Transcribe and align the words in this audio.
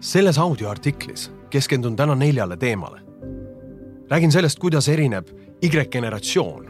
selles 0.00 0.38
audioartiklis 0.38 1.32
keskendun 1.50 1.96
täna 1.96 2.14
neljale 2.14 2.56
teemale. 2.56 3.00
räägin 4.10 4.32
sellest, 4.32 4.58
kuidas 4.58 4.88
erineb 4.88 5.28
Y-generatsioon 5.62 6.66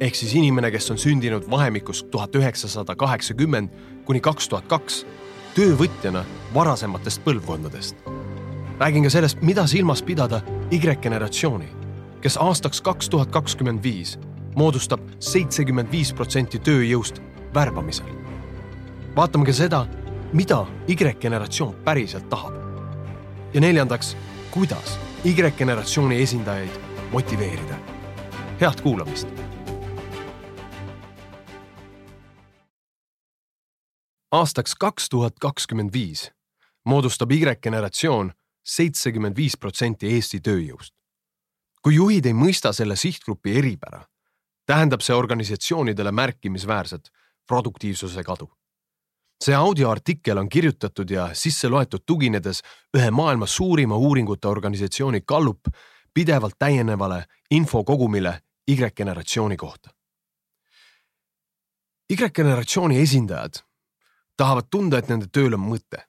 ehk 0.00 0.14
siis 0.14 0.34
inimene, 0.34 0.70
kes 0.70 0.90
on 0.90 0.98
sündinud 0.98 1.50
vahemikus 1.50 2.04
tuhat 2.04 2.34
üheksasada 2.34 2.96
kaheksakümmend 2.96 3.70
kuni 4.04 4.20
kaks 4.20 4.48
tuhat 4.48 4.66
kaks 4.66 5.06
töövõtjana 5.54 6.24
varasematest 6.54 7.24
põlvkondadest. 7.24 7.96
räägin 8.78 9.02
ka 9.02 9.10
sellest, 9.10 9.42
mida 9.42 9.66
silmas 9.66 10.02
pidada 10.02 10.40
Y-generatsiooni, 10.70 11.68
kes 12.20 12.36
aastaks 12.36 12.80
kaks 12.80 13.08
tuhat 13.08 13.30
kakskümmend 13.30 13.82
viis 13.82 14.18
moodustab 14.54 15.00
seitsekümmend 15.18 15.92
viis 15.92 16.12
protsenti 16.12 16.58
tööjõust 16.58 17.22
värbamisel. 17.54 18.06
vaatame 19.16 19.44
ka 19.44 19.52
seda, 19.52 19.86
mida 20.32 20.66
Y-generatsioon 20.88 21.74
päriselt 21.84 22.28
tahab 22.28 22.63
ja 23.54 23.60
neljandaks, 23.60 24.16
kuidas 24.50 24.98
Y-generatsiooni 25.24 26.22
esindajaid 26.22 26.70
motiveerida. 27.12 27.78
head 28.60 28.80
kuulamist. 28.80 29.28
aastaks 34.30 34.74
kaks 34.74 35.08
tuhat 35.08 35.38
kakskümmend 35.40 35.92
viis 35.92 36.32
moodustab 36.84 37.30
Y-generatsioon 37.30 38.32
seitsekümmend 38.64 39.36
viis 39.36 39.56
protsenti 39.56 40.06
Eesti 40.06 40.40
tööjõust. 40.40 40.94
kui 41.82 41.94
juhid 41.94 42.26
ei 42.26 42.32
mõista 42.32 42.72
selle 42.72 42.96
sihtgrupi 42.96 43.58
eripära, 43.58 44.04
tähendab 44.66 45.00
see 45.00 45.14
organisatsioonidele 45.14 46.12
märkimisväärset 46.12 47.10
produktiivsuse 47.46 48.22
kadu 48.22 48.50
see 49.44 49.54
audioartikkel 49.54 50.38
on 50.38 50.48
kirjutatud 50.48 51.10
ja 51.10 51.30
sisse 51.34 51.68
loetud 51.68 52.04
tuginedes 52.06 52.62
ühe 52.96 53.10
maailma 53.10 53.46
suurima 53.46 53.96
uuringute 53.96 54.48
organisatsiooni 54.48 55.20
Gallup 55.20 55.68
pidevalt 56.14 56.54
täienevale 56.58 57.24
infokogumile 57.50 58.40
Y-generatsiooni 58.68 59.56
kohta. 59.56 59.90
Y-generatsiooni 62.10 63.00
esindajad 63.00 63.54
tahavad 64.36 64.64
tunda, 64.70 64.98
et 64.98 65.08
nende 65.08 65.26
tööl 65.26 65.54
on 65.54 65.60
mõte. 65.60 66.04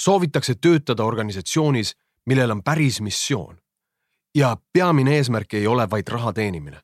soovitakse 0.00 0.54
töötada 0.54 1.04
organisatsioonis, 1.04 1.94
millel 2.26 2.50
on 2.50 2.62
päris 2.62 3.00
missioon. 3.00 3.60
ja 4.34 4.56
peamine 4.72 5.16
eesmärk 5.16 5.54
ei 5.54 5.66
ole 5.66 5.90
vaid 5.90 6.08
raha 6.08 6.32
teenimine, 6.32 6.80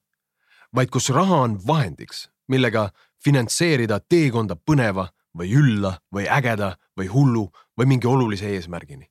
vaid 0.74 0.90
kus 0.90 1.08
raha 1.08 1.36
on 1.36 1.66
vahendiks, 1.66 2.30
millega 2.48 2.90
finantseerida 3.24 4.00
teekonda 4.00 4.56
põneva 4.56 5.08
või 5.38 5.52
ülla 5.54 5.96
või 6.14 6.28
ägeda 6.30 6.76
või 6.98 7.08
hullu 7.12 7.50
või 7.78 7.86
mingi 7.86 8.06
olulise 8.06 8.48
eesmärgini. 8.48 9.10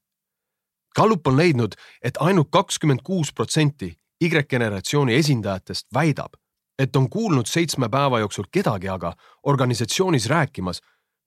Gallup 0.96 1.28
on 1.28 1.38
leidnud, 1.38 1.76
et 2.02 2.18
ainult 2.20 2.50
kakskümmend 2.52 3.04
kuus 3.04 3.34
protsenti 3.34 3.96
Y-generatsiooni 4.24 5.16
esindajatest 5.16 5.88
väidab, 5.94 6.38
et 6.80 6.96
on 6.96 7.10
kuulnud 7.10 7.48
seitsme 7.48 7.90
päeva 7.90 8.20
jooksul 8.20 8.48
kedagi 8.52 8.90
aga 8.90 9.14
organisatsioonis 9.44 10.30
rääkimas, 10.32 10.82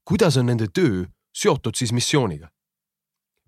kuidas 0.05 0.37
on 0.37 0.47
nende 0.47 0.69
töö 0.75 1.05
seotud 1.35 1.75
siis 1.75 1.93
missiooniga. 1.93 2.49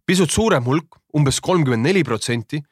pisut 0.06 0.30
suurem 0.30 0.64
hulk, 0.64 0.96
umbes 1.16 1.40
kolmkümmend 1.40 1.86
neli 1.86 2.04
protsenti, 2.04 2.62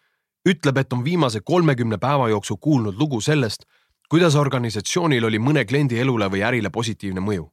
ütleb, 0.48 0.78
et 0.78 0.92
on 0.92 1.04
viimase 1.04 1.40
kolmekümne 1.40 1.98
päeva 1.98 2.28
jooksul 2.28 2.56
kuulnud 2.60 2.94
lugu 2.98 3.20
sellest, 3.20 3.62
kuidas 4.08 4.34
organisatsioonil 4.34 5.24
oli 5.24 5.38
mõne 5.38 5.64
kliendi 5.64 6.00
elule 6.00 6.28
või 6.28 6.42
ärile 6.42 6.70
positiivne 6.70 7.20
mõju 7.20 7.48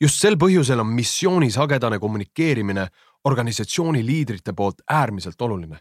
just 0.00 0.20
sel 0.20 0.36
põhjusel 0.36 0.80
on 0.80 0.92
missiooni 0.92 1.50
sagedane 1.50 1.98
kommunikeerimine 1.98 2.86
organisatsiooni 3.24 4.04
liidrite 4.06 4.52
poolt 4.52 4.82
äärmiselt 4.90 5.42
oluline. 5.42 5.78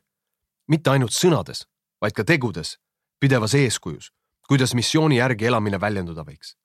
mitte 0.68 0.90
ainult 0.90 1.14
sõnades, 1.14 1.68
vaid 2.02 2.14
ka 2.18 2.24
tegudes, 2.24 2.78
pidevas 3.20 3.54
eeskujus, 3.54 4.10
kuidas 4.48 4.74
missiooni 4.74 5.18
järgi 5.18 5.46
elamine 5.46 5.78
väljenduda 5.82 6.24
võiks. 6.26 6.56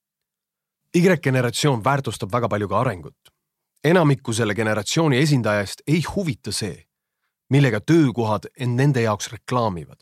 Y-generatsioon 0.97 1.85
väärtustab 1.85 2.33
väga 2.33 2.49
palju 2.49 2.69
ka 2.69 2.81
arengut. 2.81 3.19
enamikku 3.85 4.33
selle 4.33 4.55
generatsiooni 4.55 5.19
esindajast 5.19 5.83
ei 5.87 6.03
huvita 6.17 6.53
see, 6.53 6.87
millega 7.51 7.81
töökohad 7.81 8.47
end 8.57 8.81
nende 8.81 9.03
jaoks 9.03 9.33
reklaamivad. 9.33 10.01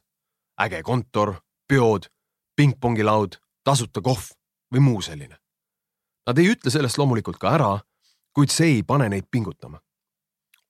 äge 0.61 0.83
kontor, 0.83 1.35
peod, 1.69 2.07
pingpongilaud, 2.57 3.37
tasuta 3.65 4.01
kohv 4.01 4.31
või 4.75 4.81
muu 4.81 5.03
selline 5.03 5.39
Nad 6.29 6.37
ei 6.39 6.51
ütle 6.53 6.69
sellest 6.69 6.99
loomulikult 7.01 7.39
ka 7.41 7.55
ära, 7.57 7.69
kuid 8.37 8.53
see 8.53 8.75
ei 8.79 8.83
pane 8.85 9.09
neid 9.09 9.31
pingutama. 9.33 9.81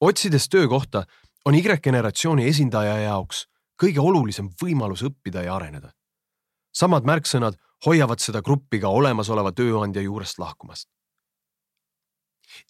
otsides 0.01 0.49
töökohta 0.49 1.07
on 1.45 1.55
Y-generatsiooni 1.55 2.45
esindaja 2.47 2.99
jaoks 3.01 3.47
kõige 3.83 4.01
olulisem 4.01 4.51
võimalus 4.63 5.03
õppida 5.03 5.43
ja 5.43 5.57
areneda. 5.57 5.91
samad 6.73 7.03
märksõnad 7.03 7.59
hoiavad 7.87 8.21
seda 8.21 8.43
gruppi 8.43 8.79
ka 8.79 8.89
olemasoleva 8.89 9.53
tööandja 9.53 10.03
juurest 10.03 10.39
lahkumast. 10.39 10.89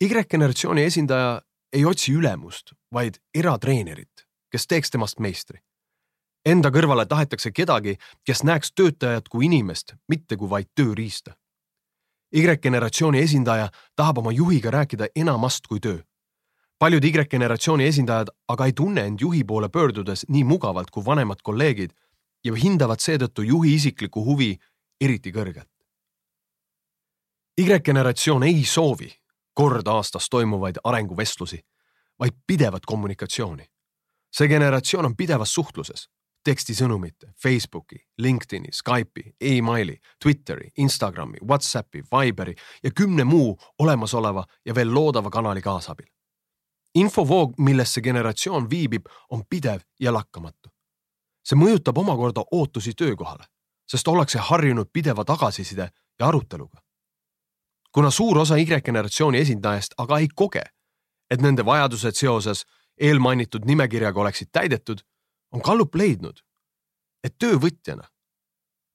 Y-generatsiooni 0.01 0.83
esindaja 0.83 1.43
ei 1.73 1.85
otsi 1.85 2.13
ülemust, 2.13 2.73
vaid 2.93 3.21
eratreenerit, 3.35 4.25
kes 4.51 4.67
teeks 4.67 4.91
temast 4.91 5.21
meistri. 5.21 5.61
Enda 6.47 6.71
kõrvale 6.71 7.07
tahetakse 7.07 7.53
kedagi, 7.53 7.99
kes 8.25 8.43
näeks 8.43 8.73
töötajat 8.73 9.29
kui 9.29 9.45
inimest, 9.45 9.95
mitte 10.09 10.37
kui 10.37 10.49
vaid 10.49 10.73
tööriista 10.75 11.37
Y-generatsiooni 12.33 13.19
esindaja 13.19 13.71
tahab 13.97 14.19
oma 14.19 14.33
juhiga 14.33 14.71
rääkida 14.71 15.07
enamast 15.17 15.67
kui 15.67 15.81
töö. 15.81 15.99
paljud 16.79 17.05
Y-generatsiooni 17.05 17.85
esindajad 17.85 18.29
aga 18.49 18.67
ei 18.67 18.73
tunne 18.73 19.01
end 19.01 19.21
juhi 19.21 19.45
poole 19.45 19.69
pöördudes 19.69 20.25
nii 20.29 20.45
mugavalt 20.45 20.91
kui 20.91 21.05
vanemad 21.05 21.41
kolleegid 21.43 21.91
ja 22.45 22.53
hindavad 22.55 23.01
seetõttu 23.01 23.43
juhi 23.43 23.75
isiklikku 23.75 24.25
huvi 24.25 24.59
eriti 25.01 25.33
kõrgelt. 25.33 25.73
Y-generatsioon 27.59 28.43
ei 28.43 28.65
soovi 28.65 29.11
kord 29.55 29.87
aastas 29.87 30.29
toimuvaid 30.29 30.77
arenguvestlusi, 30.85 31.59
vaid 32.19 32.33
pidevat 32.47 32.87
kommunikatsiooni. 32.87 33.65
see 34.31 34.49
generatsioon 34.49 35.05
on 35.05 35.17
pidevas 35.17 35.55
suhtluses 35.55 36.09
tekstisõnumite, 36.45 37.33
Facebooki, 37.43 37.97
LinkedIni, 38.19 38.73
Skype'i 38.73 39.35
e, 39.41 39.57
emaili, 39.57 39.99
Twitteri, 40.23 40.71
Instagrami, 40.79 41.39
Whatsappi, 41.49 42.03
Viberi 42.13 42.55
ja 42.83 42.91
kümne 42.91 43.25
muu 43.25 43.59
olemasoleva 43.79 44.45
ja 44.65 44.75
veel 44.75 44.95
loodava 44.95 45.31
kanali 45.31 45.61
kaasabil. 45.63 46.07
infovoog, 46.95 47.53
milles 47.59 47.93
see 47.95 48.03
generatsioon 48.03 48.71
viibib, 48.71 49.07
on 49.31 49.45
pidev 49.51 49.81
ja 50.01 50.13
lakkamatu. 50.13 50.71
see 51.45 51.57
mõjutab 51.57 51.99
omakorda 51.99 52.43
ootusi 52.53 52.93
töökohale, 52.95 53.45
sest 53.91 54.09
ollakse 54.09 54.39
harjunud 54.39 54.89
pideva 54.93 55.25
tagasiside 55.25 55.91
ja 56.21 56.29
aruteluga. 56.29 56.79
kuna 57.93 58.11
suur 58.11 58.39
osa 58.39 58.57
Y-generatsiooni 58.57 59.39
esindajast 59.39 59.95
aga 59.99 60.19
ei 60.19 60.29
koge, 60.35 60.63
et 61.31 61.41
nende 61.41 61.65
vajadused 61.65 62.15
seoses 62.15 62.67
eelmainitud 63.01 63.65
nimekirjaga 63.65 64.21
oleksid 64.21 64.49
täidetud 64.53 65.01
on 65.53 65.61
Gallup 65.65 65.95
leidnud, 65.95 66.43
et 67.25 67.35
töövõtjana 67.39 68.09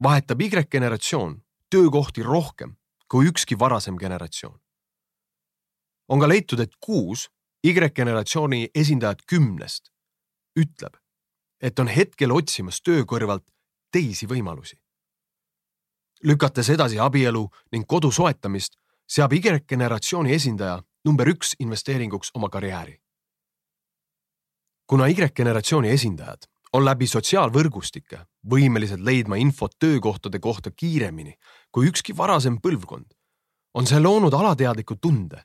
vahetab 0.04 0.42
Y-generatsioon 0.42 1.42
töökohti 1.70 2.24
rohkem 2.24 2.76
kui 3.08 3.28
ükski 3.28 3.60
varasem 3.60 3.98
generatsioon. 3.98 4.60
on 6.08 6.20
ka 6.20 6.28
leitud, 6.28 6.60
et 6.60 6.76
kuus 6.80 7.30
Y-generatsiooni 7.64 8.70
esindajat 8.76 9.22
kümnest 9.26 9.92
ütleb, 10.60 10.98
et 11.62 11.80
on 11.80 11.88
hetkel 11.88 12.32
otsimas 12.32 12.82
töö 12.82 13.04
kõrvalt 13.06 13.46
teisi 13.92 14.28
võimalusi. 14.28 14.76
lükates 16.24 16.70
edasi 16.70 17.00
abielu 17.00 17.50
ning 17.72 17.86
kodu 17.88 18.12
soetamist, 18.12 18.78
seab 19.08 19.34
Y-generatsiooni 19.34 20.34
esindaja 20.34 20.84
number 21.06 21.28
üks 21.28 21.56
investeeringuks 21.60 22.32
oma 22.34 22.50
karjääri 22.50 23.03
kuna 24.94 25.08
Y-generatsiooni 25.08 25.90
esindajad 25.90 26.44
on 26.78 26.84
läbi 26.86 27.08
sotsiaalvõrgustike 27.10 28.20
võimelised 28.46 29.02
leidma 29.02 29.40
infot 29.42 29.72
töökohtade 29.82 30.38
kohta 30.40 30.70
kiiremini 30.70 31.32
kui 31.74 31.88
ükski 31.90 32.14
varasem 32.18 32.60
põlvkond, 32.62 33.08
on 33.74 33.88
see 33.90 33.98
loonud 33.98 34.36
alateadliku 34.38 35.00
tunde, 35.02 35.40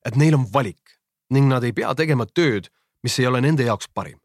et 0.00 0.16
neil 0.16 0.38
on 0.38 0.46
valik 0.54 0.94
ning 1.28 1.44
nad 1.50 1.66
ei 1.68 1.74
pea 1.76 1.90
tegema 1.94 2.24
tööd, 2.24 2.70
mis 3.04 3.18
ei 3.20 3.28
ole 3.28 3.42
nende 3.44 3.66
jaoks 3.66 3.90
parim. 3.92 4.16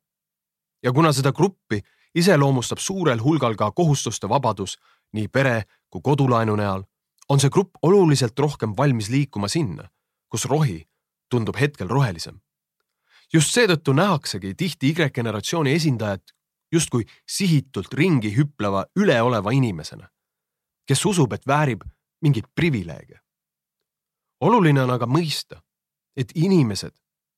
ja 0.83 0.93
kuna 0.95 1.11
seda 1.11 1.33
gruppi 1.35 1.81
iseloomustab 2.15 2.79
suurel 2.79 3.19
hulgal 3.19 3.57
ka 3.59 3.71
kohustuste 3.71 4.29
vabadus 4.29 4.77
nii 5.11 5.27
pere 5.27 5.65
kui 5.89 5.99
kodulaenu 6.01 6.55
näol, 6.55 6.87
on 7.27 7.43
see 7.43 7.49
grupp 7.49 7.75
oluliselt 7.81 8.39
rohkem 8.39 8.71
valmis 8.77 9.09
liikuma 9.09 9.51
sinna, 9.51 9.89
kus 10.29 10.45
rohi 10.45 10.87
tundub 11.27 11.59
hetkel 11.59 11.91
rohelisem 11.91 12.39
just 13.33 13.53
seetõttu 13.55 13.93
nähaksegi 13.93 14.53
tihti 14.55 14.91
Y-generatsiooni 14.91 15.73
esindajat 15.73 16.33
justkui 16.71 17.05
sihitult 17.27 17.93
ringi 17.93 18.31
hüpleva 18.35 18.85
üleoleva 18.95 19.51
inimesena, 19.51 20.07
kes 20.87 21.05
usub, 21.05 21.33
et 21.33 21.47
väärib 21.47 21.83
mingeid 22.21 22.45
privileege. 22.55 23.19
oluline 24.41 24.81
on 24.81 24.89
aga 24.89 25.05
mõista, 25.05 25.61
et 26.17 26.31
inimesed, 26.35 26.93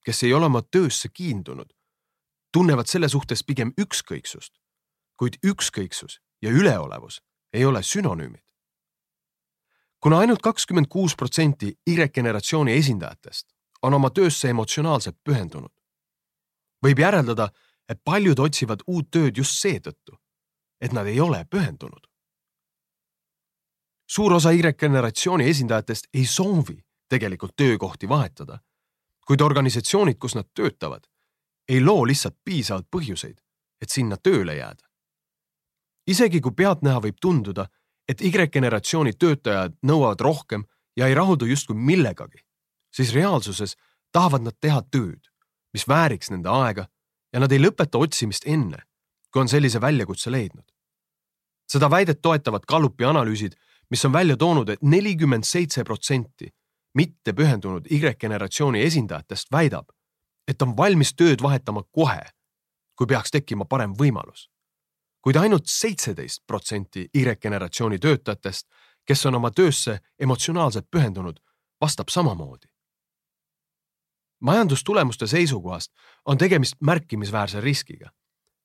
kes 0.06 0.24
ei 0.24 0.34
ole 0.34 0.46
oma 0.46 0.62
töösse 0.62 1.10
kiindunud, 1.10 1.74
tunnevad 2.54 2.88
selle 2.88 3.10
suhtes 3.10 3.44
pigem 3.44 3.74
ükskõiksust, 3.78 4.54
kuid 5.18 5.38
ükskõiksus 5.46 6.20
ja 6.42 6.50
üleolevus 6.50 7.22
ei 7.54 7.66
ole 7.66 7.84
sünonüümid. 7.84 8.44
kuna 10.00 10.18
ainult 10.20 10.42
kakskümmend 10.42 10.88
kuus 10.88 11.16
protsenti 11.16 11.78
Y-generatsiooni 11.88 12.72
esindajatest 12.72 13.48
on 13.82 13.94
oma 13.94 14.10
töösse 14.10 14.50
emotsionaalselt 14.50 15.16
pühendunud, 15.24 15.72
võib 16.84 17.00
järeldada, 17.00 17.50
et 17.90 18.02
paljud 18.04 18.40
otsivad 18.40 18.84
uut 18.88 19.10
tööd 19.12 19.38
just 19.38 19.60
seetõttu, 19.60 20.18
et 20.82 20.92
nad 20.92 21.08
ei 21.08 21.20
ole 21.20 21.46
pühendunud. 21.46 22.08
suur 24.14 24.34
osa 24.34 24.52
Y-generatsiooni 24.52 25.48
esindajatest 25.50 26.08
ei 26.14 26.26
soovi 26.26 26.78
tegelikult 27.10 27.56
töökohti 27.56 28.10
vahetada, 28.10 28.60
kuid 29.26 29.42
organisatsioonid, 29.42 30.18
kus 30.20 30.36
nad 30.36 30.46
töötavad, 30.54 31.08
ei 31.70 31.82
loo 31.82 32.06
lihtsalt 32.06 32.36
piisavalt 32.46 32.88
põhjuseid, 32.92 33.40
et 33.82 33.90
sinna 33.90 34.18
tööle 34.18 34.56
jääda. 34.56 34.84
isegi 36.08 36.42
kui 36.42 36.52
pealtnäha 36.52 37.00
võib 37.00 37.18
tunduda, 37.22 37.68
et 38.08 38.22
Y-generatsiooni 38.22 39.14
töötajad 39.14 39.78
nõuavad 39.82 40.20
rohkem 40.20 40.66
ja 40.98 41.08
ei 41.08 41.16
rahuldu 41.16 41.46
justkui 41.46 41.76
millegagi, 41.76 42.44
siis 42.92 43.14
reaalsuses 43.14 43.76
tahavad 44.12 44.42
nad 44.42 44.58
teha 44.60 44.82
tööd, 44.92 45.33
mis 45.74 45.88
vääriks 45.88 46.32
nende 46.32 46.50
aega 46.50 46.88
ja 47.34 47.40
nad 47.40 47.52
ei 47.52 47.62
lõpeta 47.62 47.98
otsimist 47.98 48.48
enne, 48.48 48.84
kui 49.32 49.42
on 49.42 49.50
sellise 49.50 49.82
väljakutse 49.82 50.32
leidnud. 50.32 50.66
seda 51.68 51.90
väidet 51.90 52.22
toetavad 52.22 52.66
Gallupi 52.68 53.04
analüüsid, 53.04 53.56
mis 53.90 54.06
on 54.06 54.14
välja 54.14 54.38
toonud 54.38 54.70
et, 54.70 54.74
et 54.74 54.90
nelikümmend 54.90 55.44
seitse 55.44 55.84
protsenti 55.84 56.50
mitte 56.94 57.34
pühendunud 57.34 57.88
Y-generatsiooni 57.92 58.82
esindajatest 58.84 59.52
väidab, 59.52 59.90
et 60.48 60.62
on 60.62 60.78
valmis 60.78 61.14
tööd 61.16 61.42
vahetama 61.42 61.84
kohe, 61.92 62.22
kui 62.96 63.08
peaks 63.08 63.32
tekkima 63.32 63.66
parem 63.66 63.94
võimalus. 63.98 64.50
kuid 65.24 65.38
ainult 65.40 65.70
seitseteist 65.72 66.44
protsenti 66.48 67.10
Y-generatsiooni 67.16 68.00
töötajatest, 68.00 68.68
kes 69.06 69.26
on 69.26 69.36
oma 69.36 69.52
töösse 69.52 70.00
emotsionaalselt 70.20 70.88
pühendunud, 70.92 71.40
vastab 71.82 72.10
samamoodi. 72.10 72.73
Majandustulemuste 74.44 75.28
seisukohast 75.28 75.92
on 76.26 76.38
tegemist 76.38 76.76
märkimisväärse 76.80 77.62
riskiga, 77.62 78.10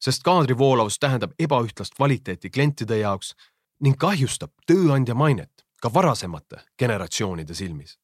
sest 0.00 0.22
kaadrivoolavus 0.22 0.98
tähendab 0.98 1.30
ebaühtlast 1.38 1.94
kvaliteeti 1.96 2.50
klientide 2.50 2.98
jaoks 2.98 3.34
ning 3.80 3.96
kahjustab 3.98 4.50
tööandja 4.66 5.14
mainet 5.14 5.64
ka 5.82 5.92
varasemate 5.94 6.64
generatsioonide 6.78 7.54
silmis. 7.54 7.98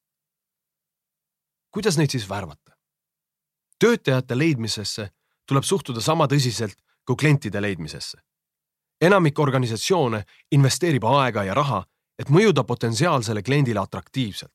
kuidas 1.71 1.97
neid 1.97 2.09
siis 2.09 2.29
värvata? 2.29 2.71
töötajate 3.79 4.37
leidmisesse 4.37 5.09
tuleb 5.47 5.63
suhtuda 5.63 6.01
sama 6.01 6.27
tõsiselt 6.27 6.79
kui 7.05 7.15
klientide 7.15 7.61
leidmisesse. 7.61 8.17
enamik 9.01 9.39
organisatsioone 9.39 10.23
investeerib 10.51 11.03
aega 11.03 11.43
ja 11.43 11.53
raha, 11.53 11.85
et 12.19 12.29
mõjuda 12.29 12.63
potentsiaalsele 12.63 13.43
kliendile 13.43 13.79
atraktiivselt. 13.79 14.53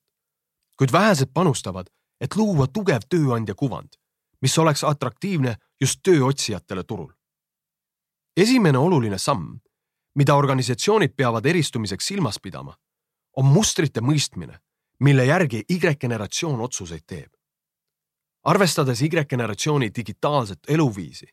kuid 0.77 0.91
vähesed 0.91 1.29
panustavad, 1.33 1.87
et 2.21 2.35
luua 2.35 2.67
tugev 2.67 3.07
tööandja 3.09 3.55
kuvand, 3.55 3.97
mis 4.41 4.57
oleks 4.57 4.83
atraktiivne 4.83 5.55
just 5.81 5.99
tööotsijatele 6.03 6.83
turul. 6.83 7.11
esimene 8.37 8.77
oluline 8.77 9.17
samm, 9.17 9.59
mida 10.15 10.35
organisatsioonid 10.35 11.15
peavad 11.15 11.45
eristumiseks 11.45 12.05
silmas 12.05 12.39
pidama, 12.39 12.75
on 13.37 13.45
mustrite 13.45 14.01
mõistmine, 14.01 14.59
mille 14.99 15.25
järgi 15.25 15.63
Y-generatsioon 15.69 16.61
otsuseid 16.61 17.03
teeb 17.07 17.31
arvestades 18.43 19.01
Y-generatsiooni 19.01 19.91
digitaalset 19.95 20.59
eluviisi, 20.67 21.27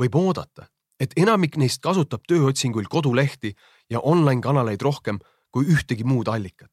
võib 0.00 0.14
oodata, 0.14 0.68
et 1.00 1.12
enamik 1.16 1.56
neist 1.56 1.82
kasutab 1.82 2.26
tööotsinguil 2.28 2.86
kodulehti 2.90 3.54
ja 3.90 4.00
online 4.00 4.42
kanaleid 4.42 4.82
rohkem 4.82 5.18
kui 5.50 5.66
ühtegi 5.66 6.04
muud 6.04 6.28
allikat. 6.28 6.70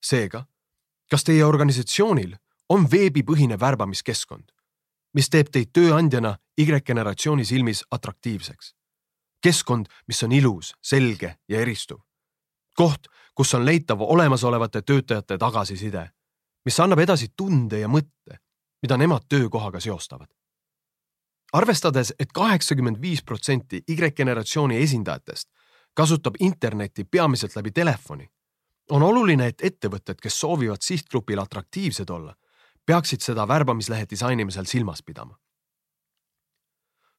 seega, 0.00 0.46
kas 1.10 1.24
teie 1.24 1.44
organisatsioonil 1.44 2.36
on 2.70 2.86
veebipõhine 2.90 3.60
värbamiskeskkond, 3.60 4.52
mis 5.14 5.28
teeb 5.30 5.50
teid 5.52 5.72
tööandjana 5.72 6.36
Y-generatsiooni 6.60 7.44
silmis 7.44 7.84
atraktiivseks? 7.90 8.74
keskkond, 9.40 9.86
mis 10.06 10.22
on 10.22 10.32
ilus, 10.32 10.74
selge 10.82 11.36
ja 11.48 11.60
eristuv. 11.60 11.98
koht, 12.76 13.08
kus 13.34 13.54
on 13.54 13.64
leitav 13.64 14.00
olemasolevate 14.00 14.82
töötajate 14.82 15.38
tagasiside, 15.38 16.10
mis 16.64 16.80
annab 16.80 16.98
edasi 16.98 17.32
tunde 17.36 17.78
ja 17.80 17.88
mõtte 17.88 18.36
mida 18.82 18.96
nemad 18.96 19.20
töökohaga 19.28 19.80
seostavad. 19.80 20.28
arvestades 21.52 22.10
et, 22.10 22.20
et 22.20 22.32
kaheksakümmend 22.32 23.00
viis 23.00 23.22
protsenti 23.22 23.82
Y-generatsiooni 23.88 24.76
esindajatest 24.76 25.48
kasutab 25.94 26.34
internetti 26.40 27.04
peamiselt 27.04 27.56
läbi 27.56 27.70
telefoni, 27.70 28.30
on 28.90 29.02
oluline, 29.02 29.46
et 29.46 29.60
ettevõtted, 29.62 30.20
kes 30.20 30.40
soovivad 30.40 30.82
sihtgrupile 30.82 31.42
atraktiivsed 31.42 32.10
olla, 32.10 32.34
peaksid 32.86 33.20
seda 33.20 33.48
värbamislehe 33.48 34.06
disainimisel 34.10 34.64
silmas 34.64 35.02
pidama. 35.02 35.38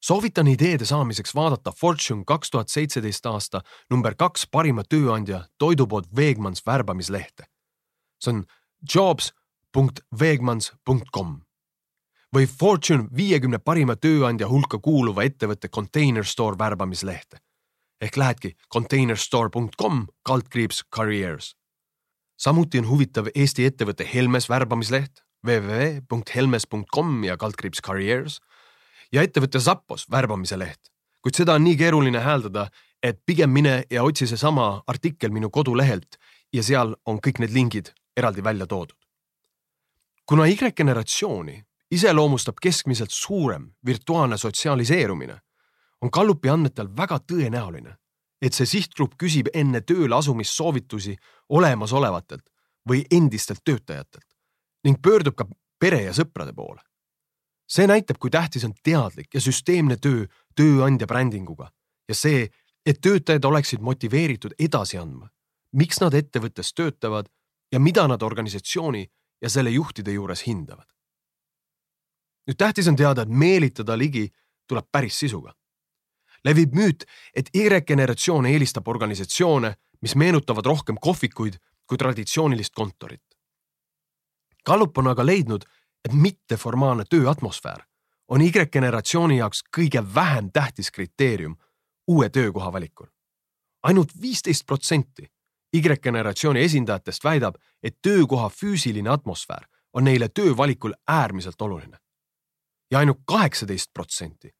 soovitan 0.02 0.48
ideede 0.48 0.84
saamiseks 0.84 1.34
vaadata 1.34 1.72
Fortune 1.72 2.24
kaks 2.26 2.50
tuhat 2.50 2.68
seitseteist 2.68 3.26
aasta 3.26 3.60
number 3.90 4.14
kaks 4.14 4.46
parima 4.50 4.84
tööandja 4.84 5.44
toidupood 5.58 6.04
Veegmans 6.16 6.66
värbamislehte. 6.66 7.44
see 8.24 8.34
on 8.34 8.44
jobs.veegmans.com 8.94 11.40
või 12.36 12.46
Fortune 12.46 13.04
viiekümne 13.16 13.58
parima 13.58 13.96
tööandja 13.96 14.48
hulka 14.48 14.78
kuuluva 14.78 15.22
ettevõtte 15.22 15.68
Container 15.68 16.24
Store 16.24 16.58
värbamislehte 16.58 17.36
ehk 18.02 18.16
lähedki 18.16 18.56
containerstore.com 18.74 20.06
kaldkriips 20.22 20.84
careers. 20.96 21.56
samuti 22.36 22.78
on 22.78 22.88
huvitav 22.88 23.26
Eesti 23.34 23.64
ettevõtte 23.64 24.08
Helmes 24.14 24.48
värbamisleht 24.48 25.22
www.helmes.com 25.46 27.24
ja 27.24 27.36
kaldkriips 27.36 27.82
careers 27.82 28.38
ja 29.12 29.22
ettevõtte 29.22 29.60
Zappos 29.60 30.06
värbamise 30.10 30.58
leht, 30.58 30.90
kuid 31.22 31.36
seda 31.36 31.56
on 31.58 31.64
nii 31.66 31.76
keeruline 31.80 32.22
hääldada, 32.22 32.68
et 33.02 33.18
pigem 33.26 33.50
mine 33.50 33.82
ja 33.90 34.04
otsi 34.06 34.26
seesama 34.30 34.82
artikkel 34.86 35.32
minu 35.34 35.50
kodulehelt 35.50 36.18
ja 36.54 36.62
seal 36.62 36.94
on 37.06 37.18
kõik 37.18 37.42
need 37.42 37.54
lingid 37.54 37.92
eraldi 38.16 38.44
välja 38.44 38.66
toodud. 38.66 38.96
kuna 40.26 40.46
Y-generatsiooni 40.46 41.62
iseloomustab 41.90 42.56
keskmiselt 42.62 43.10
suurem 43.10 43.72
virtuaalne 43.86 44.38
sotsialiseerumine, 44.38 45.36
on 46.00 46.10
Gallupi 46.12 46.48
andmetel 46.48 46.88
väga 46.96 47.18
tõenäoline, 47.18 47.96
et 48.42 48.54
see 48.54 48.66
sihtgrupp 48.66 49.14
küsib 49.18 49.50
enne 49.54 49.80
tööle 49.80 50.16
asumist 50.16 50.54
soovitusi 50.54 51.16
olemasolevatelt 51.48 52.44
või 52.88 53.04
endistelt 53.10 53.60
töötajatelt 53.64 54.31
ning 54.84 54.98
pöördub 55.02 55.36
ka 55.36 55.46
pere 55.80 56.02
ja 56.02 56.12
sõprade 56.12 56.54
poole. 56.54 56.80
see 57.72 57.86
näitab, 57.86 58.18
kui 58.18 58.30
tähtis 58.30 58.64
on 58.64 58.74
teadlik 58.84 59.34
ja 59.34 59.40
süsteemne 59.40 59.96
töö 59.96 60.26
tööandja 60.56 61.06
brändinguga 61.06 61.70
ja 62.08 62.14
see, 62.14 62.50
et 62.86 63.00
töötajad 63.00 63.44
oleksid 63.44 63.80
motiveeritud 63.80 64.52
edasi 64.58 64.98
andma, 64.98 65.30
miks 65.72 66.00
nad 66.00 66.14
ettevõttes 66.14 66.74
töötavad 66.74 67.28
ja 67.72 67.80
mida 67.80 68.06
nad 68.08 68.22
organisatsiooni 68.22 69.06
ja 69.42 69.48
selle 69.48 69.70
juhtide 69.70 70.12
juures 70.12 70.42
hindavad 70.46 70.92
nüüd 72.46 72.58
tähtis 72.58 72.88
on 72.88 72.96
teada, 72.96 73.22
et 73.22 73.28
meelitada 73.28 73.96
ligi 73.98 74.28
tuleb 74.68 74.86
päris 74.92 75.18
sisuga. 75.18 75.54
levib 76.44 76.72
müüt, 76.74 77.04
et 77.34 77.50
Y-generatsioon 77.54 78.46
eelistab 78.50 78.88
organisatsioone, 78.88 79.76
mis 80.02 80.16
meenutavad 80.18 80.66
rohkem 80.66 80.96
kohvikuid 80.98 81.60
kui 81.86 81.98
traditsioonilist 81.98 82.74
kontorit. 82.74 83.22
Gallup 84.66 84.98
on 84.98 85.06
aga 85.06 85.26
leidnud, 85.26 85.64
et 86.04 86.12
mitteformaalne 86.12 87.04
tööatmosfäär 87.10 87.84
on 88.28 88.40
Y-generatsiooni 88.40 89.38
jaoks 89.38 89.64
kõige 89.76 90.02
vähem 90.14 90.50
tähtis 90.52 90.90
kriteerium 90.90 91.56
uue 92.08 92.28
töökoha 92.28 92.72
valikul. 92.72 93.06
ainult 93.82 94.12
viisteist 94.20 94.66
protsenti 94.66 95.32
Y-generatsiooni 95.72 96.60
esindajatest 96.60 97.24
väidab, 97.24 97.54
et 97.82 97.96
töökoha 98.02 98.48
füüsiline 98.48 99.10
atmosfäär 99.10 99.66
on 99.92 100.04
neile 100.04 100.28
töövalikul 100.28 100.92
äärmiselt 101.08 101.62
oluline 101.62 101.98
ja 102.90 102.98
ainult 102.98 103.18
kaheksateist 103.24 103.90
protsenti 103.92 104.50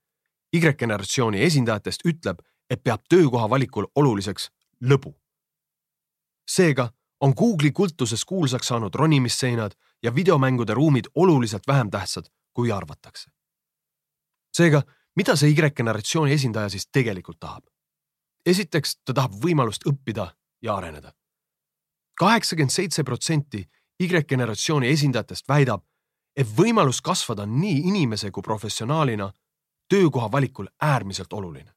Y-generatsiooni 0.52 1.42
esindajatest 1.42 2.02
ütleb, 2.04 2.38
et 2.70 2.82
peab 2.84 3.00
töökoha 3.08 3.50
valikul 3.50 3.86
oluliseks 3.96 4.50
lõbu. 4.84 5.14
seega 6.48 6.92
on 7.20 7.32
Google'i 7.38 7.72
kultuses 7.72 8.24
kuulsaks 8.24 8.66
saanud 8.66 8.94
ronimisseinad 8.94 9.72
ja 10.02 10.14
videomängude 10.14 10.74
ruumid 10.74 11.04
oluliselt 11.14 11.66
vähem 11.66 11.90
tähtsad, 11.90 12.26
kui 12.52 12.72
arvatakse. 12.72 13.30
seega, 14.56 14.82
mida 15.16 15.36
see 15.36 15.50
Y-generatsiooni 15.50 16.32
esindaja 16.32 16.68
siis 16.68 16.88
tegelikult 16.92 17.40
tahab? 17.40 17.64
esiteks, 18.46 18.96
ta 19.04 19.14
tahab 19.14 19.32
võimalust 19.44 19.86
õppida 19.86 20.34
ja 20.62 20.76
areneda. 20.76 21.12
kaheksakümmend 22.18 22.70
seitse 22.70 23.04
protsenti 23.04 23.68
Y-generatsiooni 24.00 24.88
esindajatest 24.88 25.48
väidab, 25.48 25.84
et 26.36 26.46
võimalus 26.46 27.00
kasvada 27.02 27.46
nii 27.46 27.78
inimese 27.88 28.30
kui 28.30 28.42
professionaalina 28.42 29.32
töökoha 29.88 30.32
valikul 30.32 30.66
äärmiselt 30.80 31.32
oluline. 31.32 31.74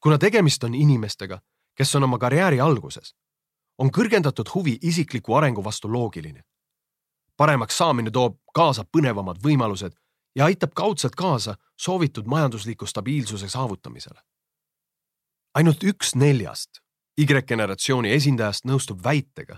kuna 0.00 0.18
tegemist 0.18 0.64
on 0.64 0.74
inimestega, 0.74 1.40
kes 1.74 1.94
on 1.94 2.02
oma 2.02 2.18
karjääri 2.18 2.60
alguses, 2.60 3.14
on 3.78 3.90
kõrgendatud 3.90 4.54
huvi 4.54 4.78
isikliku 4.82 5.34
arengu 5.34 5.64
vastu 5.64 5.92
loogiline. 5.92 6.44
Paremaks 7.36 7.78
saamine 7.78 8.10
toob 8.10 8.38
kaasa 8.54 8.84
põnevamad 8.84 9.42
võimalused 9.44 9.92
ja 10.36 10.44
aitab 10.44 10.72
kaudselt 10.74 11.14
kaasa 11.14 11.56
soovitud 11.76 12.26
majandusliku 12.26 12.86
stabiilsuse 12.86 13.48
saavutamisele. 13.48 14.20
ainult 15.54 15.84
üks 15.84 16.14
neljast 16.14 16.80
Y-generatsiooni 17.18 18.10
esindajast 18.12 18.66
nõustub 18.68 18.98
väitega, 19.04 19.56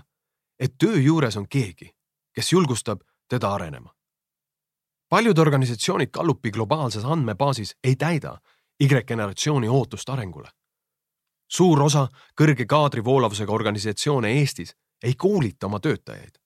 et 0.59 0.77
töö 0.77 0.95
juures 0.95 1.35
on 1.37 1.47
keegi, 1.47 1.89
kes 2.35 2.51
julgustab 2.51 3.01
teda 3.27 3.53
arenema. 3.53 3.95
paljud 5.09 5.37
organisatsioonid 5.37 6.09
Gallupi 6.09 6.51
globaalses 6.51 7.05
andmebaasis 7.05 7.75
ei 7.83 7.95
täida 7.95 8.37
Y-generatsiooni 8.79 9.67
ootust 9.67 10.09
arengule. 10.09 10.49
suur 11.51 11.81
osa 11.81 12.07
kõrge 12.41 12.65
kaadrivoolavusega 12.65 13.51
organisatsioone 13.51 14.31
Eestis 14.31 14.75
ei 15.03 15.15
koolita 15.15 15.65
oma 15.65 15.79
töötajaid, 15.79 16.39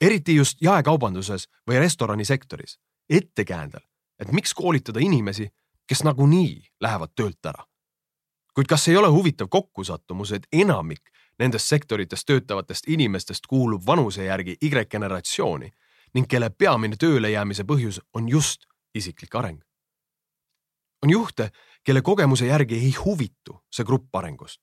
eriti 0.00 0.34
just 0.34 0.62
jaekaubanduses 0.62 1.48
või 1.68 1.78
restoranisektoris, 1.78 2.78
ettekäändel, 3.10 3.82
et 4.18 4.32
miks 4.32 4.54
koolitada 4.54 5.00
inimesi, 5.00 5.48
kes 5.86 6.04
nagunii 6.04 6.62
lähevad 6.80 7.12
töölt 7.16 7.46
ära. 7.46 7.66
kuid 8.54 8.66
kas 8.66 8.88
ei 8.88 8.96
ole 8.96 9.08
huvitav 9.08 9.48
kokkusattumus, 9.48 10.32
et 10.32 10.46
enamik 10.52 11.10
nendes 11.38 11.68
sektorites 11.68 12.24
töötavatest 12.24 12.88
inimestest 12.88 13.46
kuulub 13.46 13.82
vanuse 13.86 14.24
järgi 14.24 14.56
Y-generatsiooni 14.62 15.70
ning 16.14 16.26
kelle 16.28 16.50
peamine 16.50 16.96
töölejäämise 16.96 17.62
põhjus 17.62 18.00
on 18.14 18.28
just 18.28 18.66
isiklik 18.94 19.34
areng. 19.34 19.62
on 21.02 21.10
juhte, 21.10 21.50
kelle 21.84 22.02
kogemuse 22.02 22.46
järgi 22.46 22.74
ei 22.74 22.92
huvitu 23.04 23.64
see 23.72 23.84
grupp 23.84 24.16
arengust. 24.16 24.60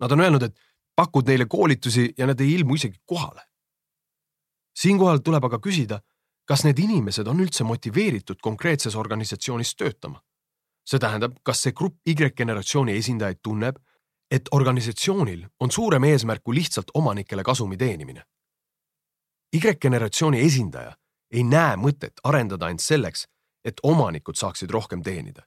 Nad 0.00 0.10
on 0.10 0.20
öelnud, 0.20 0.42
et 0.42 0.58
pakud 0.96 1.28
neile 1.28 1.46
koolitusi 1.46 2.14
ja 2.18 2.26
nad 2.26 2.40
ei 2.40 2.54
ilmu 2.54 2.74
isegi 2.74 2.98
kohale. 3.06 3.49
Siinkohal 4.82 5.20
tuleb 5.24 5.44
aga 5.44 5.58
küsida, 5.58 6.00
kas 6.48 6.64
need 6.64 6.78
inimesed 6.78 7.28
on 7.28 7.40
üldse 7.44 7.64
motiveeritud 7.64 8.40
konkreetses 8.42 8.96
organisatsioonis 8.96 9.76
töötama? 9.76 10.20
see 10.90 10.98
tähendab, 10.98 11.36
kas 11.46 11.60
see 11.62 11.74
grupp 11.76 12.00
Y-generatsiooni 12.08 12.96
esindajaid 12.98 13.38
tunneb, 13.42 13.76
et 14.30 14.48
organisatsioonil 14.50 15.44
on 15.60 15.70
suurem 15.70 16.04
eesmärk 16.04 16.42
kui 16.42 16.56
lihtsalt 16.56 16.90
omanikele 16.94 17.44
kasumi 17.46 17.76
teenimine. 17.76 18.24
Y-generatsiooni 19.54 20.40
esindaja 20.46 20.96
ei 21.30 21.44
näe 21.44 21.76
mõtet 21.76 22.22
arendada 22.24 22.70
end 22.70 22.82
selleks, 22.82 23.26
et 23.64 23.80
omanikud 23.82 24.34
saaksid 24.34 24.70
rohkem 24.70 25.02
teenida. 25.02 25.42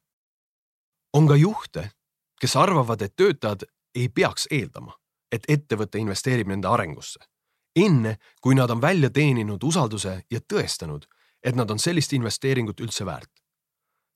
on 1.13 1.27
ka 1.27 1.35
juhte, 1.35 1.89
kes 2.41 2.55
arvavad, 2.55 3.01
et 3.01 3.15
töötajad 3.15 3.63
ei 3.95 4.09
peaks 4.09 4.47
eeldama, 4.51 4.95
et 5.31 5.43
ettevõte 5.47 5.99
investeerib 5.99 6.47
nende 6.47 6.67
arengusse, 6.67 7.19
enne 7.75 8.17
kui 8.41 8.55
nad 8.55 8.69
on 8.69 8.81
välja 8.81 9.09
teeninud 9.09 9.63
usalduse 9.63 10.23
ja 10.31 10.39
tõestanud, 10.39 11.05
et 11.43 11.55
nad 11.55 11.71
on 11.71 11.79
sellist 11.79 12.13
investeeringut 12.13 12.79
üldse 12.79 13.05
väärt. 13.05 13.31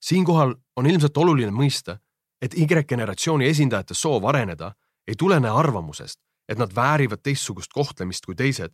siinkohal 0.00 0.54
on 0.76 0.86
ilmselt 0.86 1.16
oluline 1.16 1.50
mõista, 1.50 1.98
et 2.42 2.54
Y-generatsiooni 2.54 3.48
esindajate 3.48 3.94
soov 3.94 4.24
areneda 4.24 4.74
ei 5.06 5.14
tulene 5.18 5.48
arvamusest, 5.48 6.20
et 6.48 6.58
nad 6.58 6.74
väärivad 6.74 7.20
teistsugust 7.22 7.72
kohtlemist 7.72 8.26
kui 8.26 8.34
teised, 8.34 8.72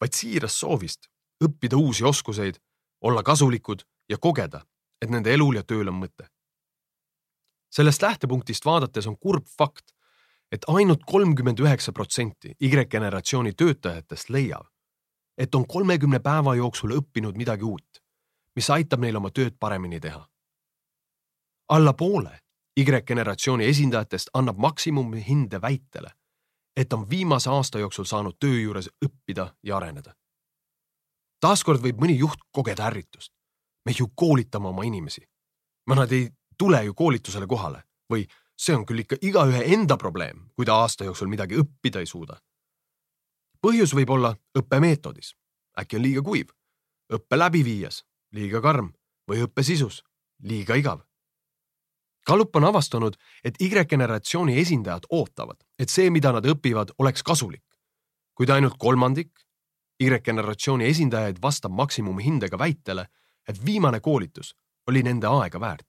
vaid 0.00 0.12
siirast 0.12 0.56
soovist 0.56 1.08
õppida 1.44 1.76
uusi 1.76 2.04
oskuseid, 2.04 2.58
olla 3.00 3.22
kasulikud 3.22 3.82
ja 4.08 4.18
kogeda, 4.18 4.64
et 5.02 5.10
nende 5.10 5.32
elul 5.32 5.56
ja 5.56 5.62
tööl 5.62 5.88
on 5.88 6.02
mõte. 6.02 6.28
sellest 7.70 8.02
lähtepunktist 8.02 8.64
vaadates 8.64 9.06
on 9.06 9.16
kurb 9.18 9.46
fakt, 9.58 9.92
et 10.52 10.64
ainult 10.68 11.04
kolmkümmend 11.06 11.60
üheksa 11.60 11.92
protsenti 11.92 12.54
Y-generatsiooni 12.60 13.52
töötajatest 13.52 14.30
leiab, 14.30 14.66
et 15.38 15.54
on 15.54 15.66
kolmekümne 15.66 16.20
päeva 16.20 16.54
jooksul 16.54 16.96
õppinud 16.98 17.36
midagi 17.36 17.64
uut, 17.64 18.02
mis 18.56 18.70
aitab 18.70 19.00
neil 19.04 19.16
oma 19.16 19.30
tööd 19.30 19.56
paremini 19.60 20.00
teha. 20.00 20.28
alla 21.68 21.92
poole 21.92 22.40
Y-generatsiooni 22.76 23.64
esindajatest 23.64 24.30
annab 24.34 24.58
maksimumhinde 24.58 25.60
väitele, 25.60 26.10
et 26.76 26.92
on 26.92 27.10
viimase 27.10 27.50
aasta 27.50 27.78
jooksul 27.78 28.04
saanud 28.04 28.36
töö 28.40 28.60
juures 28.60 28.88
õppida 29.04 29.54
ja 29.62 29.76
areneda. 29.76 30.14
taaskord 31.40 31.82
võib 31.82 32.00
mõni 32.00 32.18
juht 32.18 32.40
kogeda 32.50 32.86
ärritust. 32.86 33.32
me 33.84 33.92
ju 33.98 34.08
koolitame 34.14 34.68
oma 34.68 34.82
inimesi. 34.82 35.20
Nad 35.86 36.12
ei 36.12 36.28
tule 36.58 36.84
ju 36.84 36.94
koolitusele 36.94 37.46
kohale 37.46 37.82
või 38.12 38.26
see 38.58 38.74
on 38.74 38.84
küll 38.86 39.04
ikka 39.04 39.16
igaühe 39.22 39.64
enda 39.74 39.96
probleem, 39.96 40.48
kui 40.56 40.66
ta 40.66 40.80
aasta 40.82 41.06
jooksul 41.06 41.30
midagi 41.30 41.58
õppida 41.62 42.02
ei 42.02 42.06
suuda. 42.06 42.40
põhjus 43.62 43.94
võib 43.94 44.10
olla 44.10 44.36
õppemeetodis, 44.58 45.34
äkki 45.78 45.96
on 45.96 46.02
liiga 46.02 46.22
kuiv, 46.22 46.52
õppe 47.12 47.38
läbiviijas 47.38 48.04
liiga 48.32 48.60
karm 48.60 48.92
või 49.30 49.42
õppe 49.46 49.62
sisus 49.62 50.02
liiga 50.38 50.74
igav 50.74 51.08
Gallup 52.28 52.56
on 52.56 52.64
avastanud, 52.68 53.14
et 53.44 53.56
Y-generatsiooni 53.62 54.58
esindajad 54.60 55.06
ootavad, 55.16 55.62
et 55.80 55.88
see, 55.88 56.10
mida 56.12 56.32
nad 56.32 56.44
õpivad, 56.44 56.92
oleks 56.98 57.22
kasulik. 57.24 57.64
kuid 58.36 58.50
ainult 58.54 58.76
kolmandik 58.78 59.30
Y-generatsiooni 59.98 60.84
esindajaid 60.86 61.40
vastab 61.42 61.72
maksimumhindega 61.72 62.58
väitele, 62.58 63.06
et 63.48 63.64
viimane 63.64 64.00
koolitus 64.00 64.54
oli 64.86 65.02
nende 65.02 65.26
aega 65.26 65.60
väärt. 65.60 65.87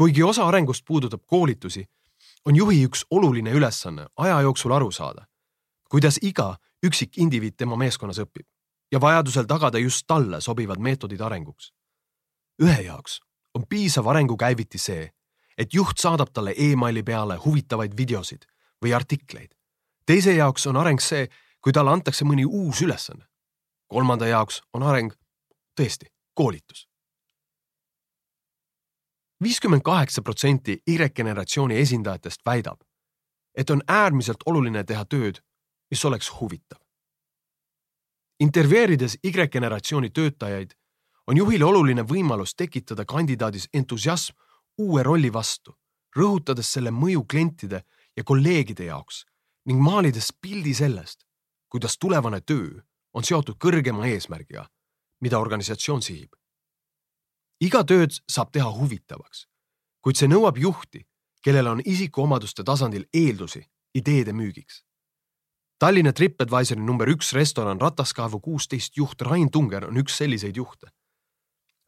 Kuigi 0.00 0.22
osa 0.22 0.46
arengust 0.48 0.84
puudutab 0.88 1.20
koolitusi, 1.26 1.84
on 2.46 2.56
juhi 2.56 2.86
üks 2.88 3.02
oluline 3.10 3.52
ülesanne 3.52 4.06
aja 4.16 4.40
jooksul 4.40 4.72
aru 4.72 4.88
saada, 4.90 5.26
kuidas 5.92 6.16
iga 6.22 6.54
üksik 6.86 7.18
indiviid 7.20 7.58
tema 7.60 7.76
meeskonnas 7.76 8.22
õpib 8.24 8.46
ja 8.92 9.00
vajadusel 9.00 9.44
tagada 9.44 9.78
just 9.78 10.06
talle 10.08 10.40
sobivad 10.40 10.80
meetodid 10.80 11.20
arenguks. 11.20 11.72
ühe 12.62 12.80
jaoks 12.86 13.20
on 13.54 13.66
piisav 13.68 14.06
arengukäiviti 14.06 14.78
see, 14.78 15.10
et 15.58 15.74
juht 15.74 15.98
saadab 15.98 16.32
talle 16.32 16.54
emaili 16.56 17.02
peale 17.02 17.36
huvitavaid 17.36 17.92
videosid 17.96 18.48
või 18.84 18.96
artikleid. 18.96 19.52
teise 20.06 20.32
jaoks 20.32 20.66
on 20.66 20.76
areng 20.76 21.00
see, 21.00 21.28
kui 21.60 21.72
talle 21.72 21.90
antakse 21.90 22.24
mõni 22.24 22.46
uus 22.46 22.80
ülesanne. 22.82 23.28
kolmanda 23.86 24.26
jaoks 24.26 24.62
on 24.72 24.82
areng 24.82 25.12
tõesti 25.76 26.08
koolitus. 26.34 26.89
Viiskümmend 29.42 29.82
kaheksa 29.82 30.22
protsenti 30.22 30.82
Y-generatsiooni 30.86 31.78
esindajatest 31.80 32.40
väidab, 32.46 32.80
et 33.54 33.70
on 33.70 33.82
äärmiselt 33.88 34.42
oluline 34.46 34.84
teha 34.84 35.04
tööd, 35.04 35.40
mis 35.90 36.04
oleks 36.04 36.30
huvitav. 36.40 36.78
intervjueerides 38.40 39.18
Y-generatsiooni 39.24 40.10
töötajaid 40.10 40.70
on 41.26 41.36
juhile 41.36 41.64
oluline 41.64 42.02
võimalus 42.02 42.54
tekitada 42.56 43.04
kandidaadis 43.04 43.68
entusiasm 43.74 44.34
uue 44.78 45.02
rolli 45.02 45.32
vastu, 45.32 45.74
rõhutades 46.16 46.72
selle 46.72 46.90
mõju 46.90 47.24
klientide 47.28 47.82
ja 48.16 48.24
kolleegide 48.24 48.84
jaoks 48.84 49.24
ning 49.66 49.82
maalides 49.82 50.32
pildi 50.40 50.74
sellest, 50.74 51.26
kuidas 51.68 51.98
tulevane 51.98 52.40
töö 52.40 52.80
on 53.14 53.24
seotud 53.24 53.58
kõrgema 53.60 54.08
eesmärgiga, 54.08 54.66
mida 55.20 55.38
organisatsioon 55.38 56.02
sihib. 56.02 56.39
Iga 57.60 57.82
tööd 57.84 58.14
saab 58.30 58.52
teha 58.52 58.70
huvitavaks, 58.72 59.46
kuid 60.00 60.16
see 60.16 60.28
nõuab 60.28 60.58
juhti, 60.58 61.04
kellel 61.44 61.66
on 61.74 61.82
isikuomaduste 61.84 62.64
tasandil 62.64 63.06
eeldusi 63.14 63.62
ideede 63.94 64.32
müügiks. 64.32 64.84
Tallinna 65.80 66.12
Tripadvisori 66.12 66.80
number 66.84 67.08
üks 67.08 67.32
restoran 67.32 67.80
Rataskaevu 67.80 68.40
kuusteist 68.40 68.96
juht 68.96 69.22
Rain 69.22 69.50
Tunger 69.50 69.86
on 69.88 69.96
üks 69.96 70.18
selliseid 70.20 70.56
juhte 70.56 70.90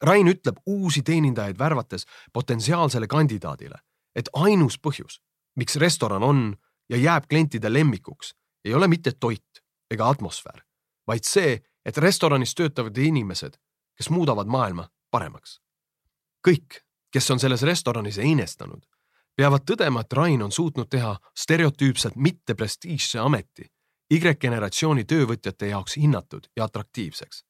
Rain 0.03 0.27
ütleb 0.27 0.59
uusi 0.67 1.03
teenindajaid 1.03 1.59
värvates 1.59 2.07
potentsiaalsele 2.33 3.07
kandidaadile, 3.07 3.79
et 4.15 4.29
ainus 4.35 4.79
põhjus, 4.83 5.21
miks 5.57 5.77
restoran 5.79 6.23
on 6.27 6.57
ja 6.91 6.99
jääb 6.99 7.29
klientide 7.31 7.73
lemmikuks, 7.73 8.35
ei 8.65 8.75
ole 8.75 8.89
mitte 8.89 9.13
toit 9.13 9.63
ega 9.91 10.09
atmosfäär, 10.11 10.65
vaid 11.07 11.25
see, 11.25 11.61
et 11.87 11.99
restoranis 11.99 12.55
töötavad 12.55 12.99
inimesed, 12.99 13.55
kes 13.95 14.11
muudavad 14.11 14.51
maailma 14.51 14.89
paremaks. 15.11 15.61
Kõik, 16.49 16.83
kes 17.13 17.31
on 17.31 17.41
selles 17.41 17.63
restoranis 17.63 18.19
einestanud, 18.19 18.83
peavad 19.37 19.65
tõdema, 19.69 20.01
et 20.01 20.13
Rain 20.13 20.43
on 20.43 20.53
suutnud 20.53 20.89
teha 20.91 21.17
stereotüüpselt 21.39 22.17
mitte 22.17 22.55
prestiižse 22.55 23.19
ameti 23.19 23.69
Y-generatsiooni 24.13 25.07
töövõtjate 25.09 25.71
jaoks 25.71 25.97
hinnatud 25.97 26.49
ja 26.57 26.65
atraktiivseks. 26.65 27.45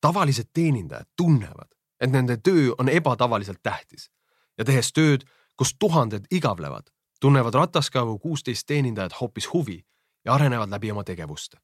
tavalised 0.00 0.48
teenindajad 0.52 1.06
tunnevad, 1.16 1.68
et 2.00 2.10
nende 2.10 2.36
töö 2.36 2.74
on 2.78 2.88
ebatavaliselt 2.88 3.62
tähtis 3.62 4.10
ja 4.58 4.64
tehes 4.64 4.92
tööd, 4.92 5.24
kus 5.56 5.76
tuhanded 5.78 6.26
igavlevad, 6.30 6.90
tunnevad 7.20 7.54
Rataskaevu 7.54 8.18
kuusteist 8.18 8.66
teenindajat 8.66 9.20
hoopis 9.20 9.52
huvi 9.52 9.86
ja 10.24 10.34
arenevad 10.34 10.70
läbi 10.70 10.90
oma 10.90 11.04
tegevuste. 11.04 11.56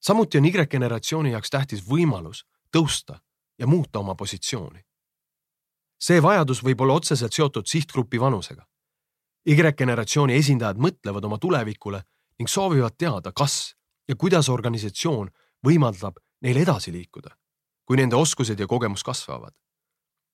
samuti 0.00 0.38
on 0.38 0.44
Y-generatsiooni 0.44 1.30
jaoks 1.30 1.50
tähtis 1.50 1.84
võimalus 1.88 2.46
tõusta 2.76 3.20
ja 3.58 3.66
muuta 3.66 3.98
oma 3.98 4.14
positsiooni. 4.14 4.80
see 5.98 6.22
vajadus 6.22 6.62
võib 6.64 6.80
olla 6.80 6.92
otseselt 6.92 7.32
seotud 7.32 7.66
sihtgrupi 7.66 8.20
vanusega. 8.20 8.66
Y-generatsiooni 9.46 10.34
esindajad 10.36 10.76
mõtlevad 10.76 11.24
oma 11.24 11.38
tulevikule 11.38 12.02
ning 12.38 12.48
soovivad 12.48 12.96
teada, 12.98 13.32
kas 13.32 13.76
ja 14.08 14.16
kuidas 14.16 14.48
organisatsioon 14.48 15.30
võimaldab 15.66 16.18
neil 16.42 16.56
edasi 16.56 16.92
liikuda, 16.92 17.30
kui 17.86 17.96
nende 17.96 18.16
oskused 18.16 18.60
ja 18.60 18.66
kogemus 18.66 19.02
kasvavad. 19.02 19.54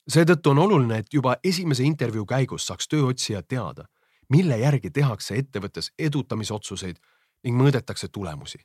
seetõttu 0.09 0.51
on 0.51 0.59
oluline, 0.59 0.99
et 0.99 1.15
juba 1.15 1.37
esimese 1.45 1.85
intervjuu 1.85 2.27
käigus 2.27 2.67
saaks 2.67 2.89
tööotsija 2.89 3.43
teada, 3.43 3.85
mille 4.29 4.59
järgi 4.59 4.91
tehakse 4.91 5.35
ettevõttes 5.35 5.93
edutamisotsuseid 5.99 6.99
ning 7.45 7.57
mõõdetakse 7.61 8.09
tulemusi. 8.09 8.59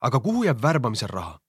aga 0.00 0.20
kuhu 0.20 0.44
jääb 0.44 0.62
värbamisel 0.62 1.08
raha? 1.08 1.43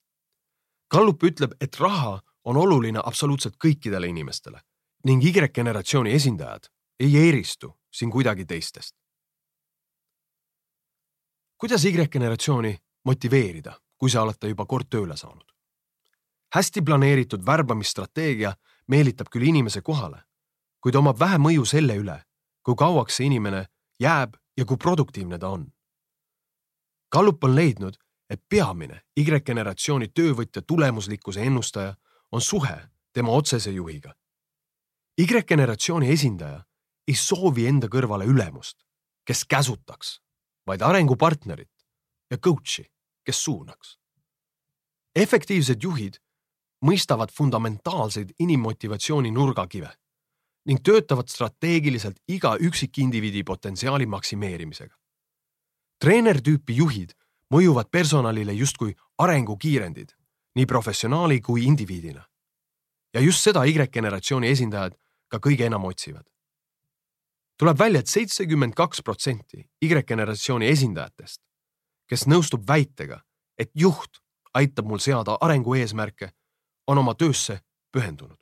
Gallup 0.92 1.24
ütleb, 1.24 1.56
et 1.62 1.80
raha 1.80 2.20
on 2.46 2.58
oluline 2.58 3.02
absoluutselt 3.04 3.56
kõikidele 3.58 4.08
inimestele 4.08 4.62
ning 5.06 5.24
Y-generatsiooni 5.24 6.14
esindajad 6.14 6.70
ei 7.00 7.28
eristu 7.30 7.74
siin 7.92 8.12
kuidagi 8.12 8.46
teistest. 8.46 8.96
kuidas 11.58 11.86
Y-generatsiooni 11.86 12.78
motiveerida, 13.06 13.80
kui 13.98 14.10
sa 14.10 14.22
oled 14.22 14.38
ta 14.40 14.48
juba 14.48 14.66
kord 14.66 14.90
tööle 14.90 15.18
saanud? 15.18 15.56
hästi 16.56 16.82
planeeritud 16.82 17.46
värbamisstrateegia 17.46 18.54
meelitab 18.88 19.28
küll 19.30 19.48
inimese 19.48 19.82
kohale, 19.82 20.22
kuid 20.80 20.96
omab 20.96 21.20
vähe 21.20 21.38
mõju 21.38 21.66
selle 21.66 21.98
üle, 22.00 22.20
kui 22.64 22.76
kauaks 22.80 23.18
see 23.20 23.28
inimene 23.28 23.66
jääb 24.00 24.38
ja 24.58 24.66
kui 24.66 24.78
produktiivne 24.78 25.40
ta 25.40 25.50
on. 25.50 25.66
Gallup 27.12 27.44
on 27.44 27.56
leidnud, 27.56 27.98
et 28.30 28.42
peamine 28.50 29.02
Y-generatsiooni 29.18 30.08
töövõtja 30.08 30.62
tulemuslikkuse 30.62 31.42
ennustaja 31.42 31.96
on 32.32 32.42
suhe 32.42 32.78
tema 33.14 33.32
otsese 33.32 33.72
juhiga. 33.72 34.14
Y-generatsiooni 35.18 36.10
esindaja 36.12 36.64
ei 37.08 37.16
soovi 37.16 37.68
enda 37.68 37.88
kõrvale 37.88 38.26
ülemust, 38.26 38.82
kes 39.26 39.46
käsutaks, 39.46 40.20
vaid 40.68 40.82
arengupartnerit 40.82 41.72
ja 42.32 42.38
coach'i, 42.38 42.86
kes 43.26 43.44
suunaks. 43.44 43.98
efektiivsed 45.16 45.84
juhid 45.84 46.18
mõistavad 46.86 47.32
fundamentaalseid 47.32 48.34
inimmotivatsiooni 48.40 49.32
nurgakive 49.32 49.92
ning 50.66 50.82
töötavad 50.82 51.30
strateegiliselt 51.30 52.18
iga 52.28 52.58
üksikindiviidi 52.58 53.44
potentsiaali 53.44 54.06
maksimeerimisega. 54.06 54.96
treenertüüpi 56.00 56.76
juhid 56.76 57.14
mõjuvad 57.54 57.90
personalile 57.92 58.54
justkui 58.54 58.96
arengukiirendid 59.18 60.16
nii 60.56 60.66
professionaali 60.66 61.42
kui 61.42 61.66
indiviidina. 61.66 62.26
ja 63.14 63.22
just 63.22 63.40
seda 63.44 63.64
Y-generatsiooni 63.64 64.48
esindajad 64.48 64.96
ka 65.28 65.38
kõige 65.38 65.66
enam 65.66 65.86
otsivad. 65.86 66.26
tuleb 67.58 67.80
välja 67.80 68.00
et, 68.00 68.06
et 68.06 68.12
seitsekümmend 68.12 68.74
kaks 68.74 69.02
protsenti 69.02 69.70
Y-generatsiooni 69.82 70.68
esindajatest, 70.68 71.42
kes 72.08 72.28
nõustub 72.28 72.68
väitega, 72.68 73.22
et 73.58 73.72
juht 73.74 74.22
aitab 74.54 74.86
mul 74.86 75.00
seada 75.00 75.38
arengueesmärke, 75.42 76.32
on 76.88 76.98
oma 76.98 77.14
töösse 77.14 77.60
pühendunud. 77.92 78.40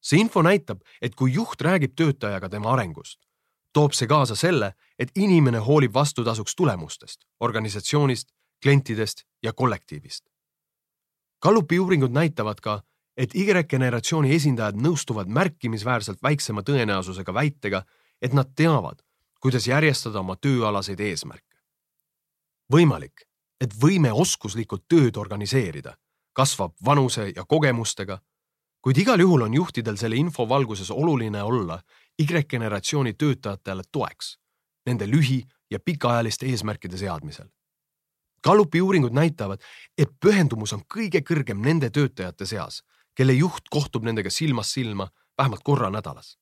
see 0.00 0.20
info 0.20 0.42
näitab, 0.42 0.80
et 1.02 1.14
kui 1.14 1.32
juht 1.32 1.60
räägib 1.60 1.94
töötajaga 1.94 2.48
tema 2.48 2.72
arengust, 2.72 3.27
toob 3.72 3.92
see 3.92 4.08
kaasa 4.08 4.36
selle, 4.36 4.72
et 4.98 5.10
inimene 5.14 5.58
hoolib 5.58 5.94
vastutasuks 5.94 6.56
tulemustest, 6.56 7.24
organisatsioonist, 7.40 8.28
klientidest 8.62 9.24
ja 9.42 9.52
kollektiivist. 9.52 10.24
Gallupi 11.42 11.78
uuringud 11.78 12.10
näitavad 12.10 12.60
ka, 12.60 12.82
et 13.16 13.34
Y-generatsiooni 13.34 14.34
esindajad 14.34 14.78
nõustuvad 14.78 15.30
märkimisväärselt 15.30 16.22
väiksema 16.22 16.62
tõenäosusega 16.62 17.34
väitega, 17.34 17.82
et 18.22 18.32
nad 18.32 18.50
teavad, 18.56 19.02
kuidas 19.40 19.66
järjestada 19.66 20.20
oma 20.20 20.36
tööalaseid 20.36 21.00
eesmärke. 21.00 21.44
võimalik, 22.72 23.24
et 23.60 23.72
võime 23.74 24.12
oskuslikult 24.12 24.84
tööd 24.88 25.16
organiseerida 25.16 25.96
kasvab 26.32 26.74
vanuse 26.84 27.32
ja 27.36 27.44
kogemustega, 27.44 28.20
kuid 28.80 28.98
igal 29.02 29.20
juhul 29.20 29.42
on 29.42 29.54
juhtidel 29.54 29.96
selle 29.96 30.16
info 30.16 30.46
valguses 30.48 30.90
oluline 30.90 31.42
olla 31.42 31.80
Y-generatsiooni 32.18 33.14
töötajatele 33.14 33.82
toeks 33.92 34.38
nende 34.86 35.06
lühi- 35.06 35.46
ja 35.70 35.78
pikaajaliste 35.80 36.46
eesmärkide 36.46 36.96
seadmisel. 36.96 37.48
Gallupi 38.44 38.80
uuringud 38.80 39.12
näitavad, 39.12 39.60
et 39.98 40.08
pühendumus 40.24 40.72
on 40.72 40.82
kõige 40.94 41.20
kõrgem 41.20 41.60
nende 41.62 41.90
töötajate 41.90 42.46
seas, 42.46 42.82
kelle 43.14 43.32
juht 43.32 43.68
kohtub 43.70 44.04
nendega 44.04 44.30
silmast 44.30 44.70
silma 44.70 45.08
vähemalt 45.38 45.62
korra 45.64 45.90
nädalas. 45.90 46.38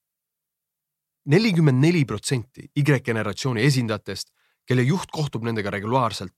nelikümmend 1.27 1.81
neli 1.81 2.05
protsenti 2.05 2.71
Y-generatsiooni 2.77 3.62
esindajatest, 3.62 4.31
kelle 4.67 4.83
juht 4.83 5.11
kohtub 5.11 5.43
nendega 5.43 5.71
regulaarselt, 5.71 6.35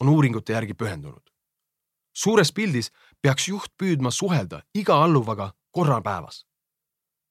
on 0.00 0.08
uuringute 0.08 0.52
järgi 0.52 0.74
pühendunud. 0.74 1.30
suures 2.12 2.52
pildis 2.52 2.90
peaks 3.22 3.48
juht 3.48 3.72
püüdma 3.82 4.10
suhelda 4.10 4.62
iga 4.74 5.04
alluvaga 5.04 5.52
korra 5.70 6.00
päevas 6.00 6.46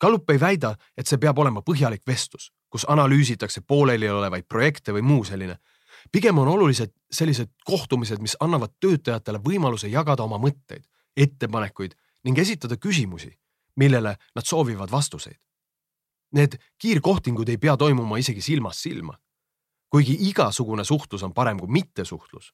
Gallup 0.04 0.30
ei 0.34 0.40
väida, 0.40 0.74
et 1.00 1.08
see 1.08 1.16
peab 1.16 1.38
olema 1.40 1.62
põhjalik 1.64 2.02
vestlus, 2.08 2.50
kus 2.68 2.84
analüüsitakse 2.92 3.62
pooleliolevaid 3.64 4.50
projekte 4.52 4.92
või 4.92 5.02
muu 5.02 5.24
selline. 5.24 5.56
pigem 6.12 6.38
on 6.38 6.48
olulised 6.48 6.92
sellised 7.12 7.50
kohtumised, 7.64 8.20
mis 8.20 8.36
annavad 8.40 8.74
töötajatele 8.80 9.40
võimaluse 9.40 9.88
jagada 9.88 10.24
oma 10.24 10.38
mõtteid, 10.38 10.84
ettepanekuid 11.16 11.96
ning 12.24 12.38
esitada 12.38 12.76
küsimusi, 12.76 13.32
millele 13.80 14.18
nad 14.36 14.46
soovivad 14.46 14.92
vastuseid. 14.92 15.40
Need 16.34 16.60
kiirkohtingud 16.78 17.50
ei 17.50 17.58
pea 17.58 17.78
toimuma 17.78 18.18
isegi 18.18 18.42
silmast 18.42 18.80
silma. 18.80 19.18
kuigi 19.90 20.18
igasugune 20.30 20.84
suhtlus 20.84 21.24
on 21.24 21.34
parem 21.34 21.60
kui 21.60 21.68
mittesuhtlus, 21.68 22.54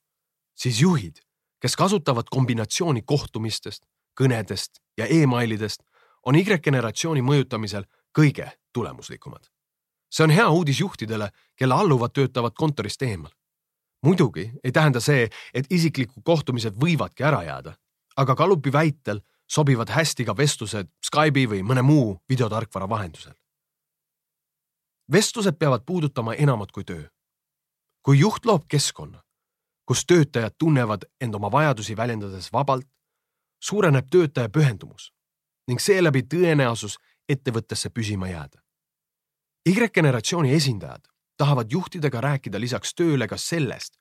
siis 0.56 0.82
juhid, 0.82 1.22
kes 1.62 1.76
kasutavad 1.76 2.28
kombinatsiooni 2.30 3.02
kohtumistest, 3.02 3.86
kõnedest 4.22 4.82
ja 4.98 5.06
emailidest, 5.06 5.82
on 6.25 6.36
Y-generatsiooni 6.36 7.21
mõjutamisel 7.21 7.86
kõige 8.17 8.51
tulemuslikumad. 8.73 9.43
see 10.12 10.23
on 10.23 10.29
hea 10.29 10.49
uudis 10.49 10.79
juhtidele, 10.79 11.29
kelle 11.55 11.73
alluvad 11.73 12.12
töötavad 12.12 12.53
kontorist 12.53 13.01
eemal. 13.01 13.32
muidugi 14.03 14.51
ei 14.63 14.71
tähenda 14.71 14.99
see, 14.99 15.29
et 15.53 15.65
isiklikud 15.69 16.23
kohtumised 16.23 16.73
võivadki 16.73 17.23
ära 17.23 17.43
jääda, 17.43 17.73
aga 18.17 18.36
Gallupi 18.36 18.71
väitel 18.71 19.21
sobivad 19.47 19.89
hästi 19.89 20.25
ka 20.25 20.38
vestlused 20.38 20.88
Skype'i 21.05 21.47
või 21.47 21.63
mõne 21.63 21.82
muu 21.82 22.21
videotarkvara 22.29 22.89
vahendusel. 22.89 23.34
vestlused 25.12 25.58
peavad 25.60 25.86
puudutama 25.86 26.34
enamat 26.34 26.71
kui 26.71 26.84
töö. 26.84 27.03
kui 28.01 28.19
juht 28.19 28.45
loob 28.45 28.63
keskkonna, 28.67 29.23
kus 29.86 30.05
töötajad 30.05 30.55
tunnevad 30.58 31.05
end 31.21 31.36
oma 31.36 31.51
vajadusi 31.51 31.97
väljendades 31.97 32.53
vabalt, 32.53 32.88
suureneb 33.60 34.05
töötaja 34.10 34.49
pühendumus 34.49 35.13
ning 35.69 35.82
seeläbi 35.82 36.23
tõenäosus 36.25 36.97
ettevõttesse 37.29 37.89
püsima 37.93 38.29
jääda. 38.29 38.62
Y-generatsiooni 39.69 40.53
esindajad 40.53 41.05
tahavad 41.38 41.71
juhtidega 41.71 42.21
rääkida 42.21 42.60
lisaks 42.60 42.95
tööle 42.95 43.27
ka 43.27 43.38
sellest, 43.38 43.99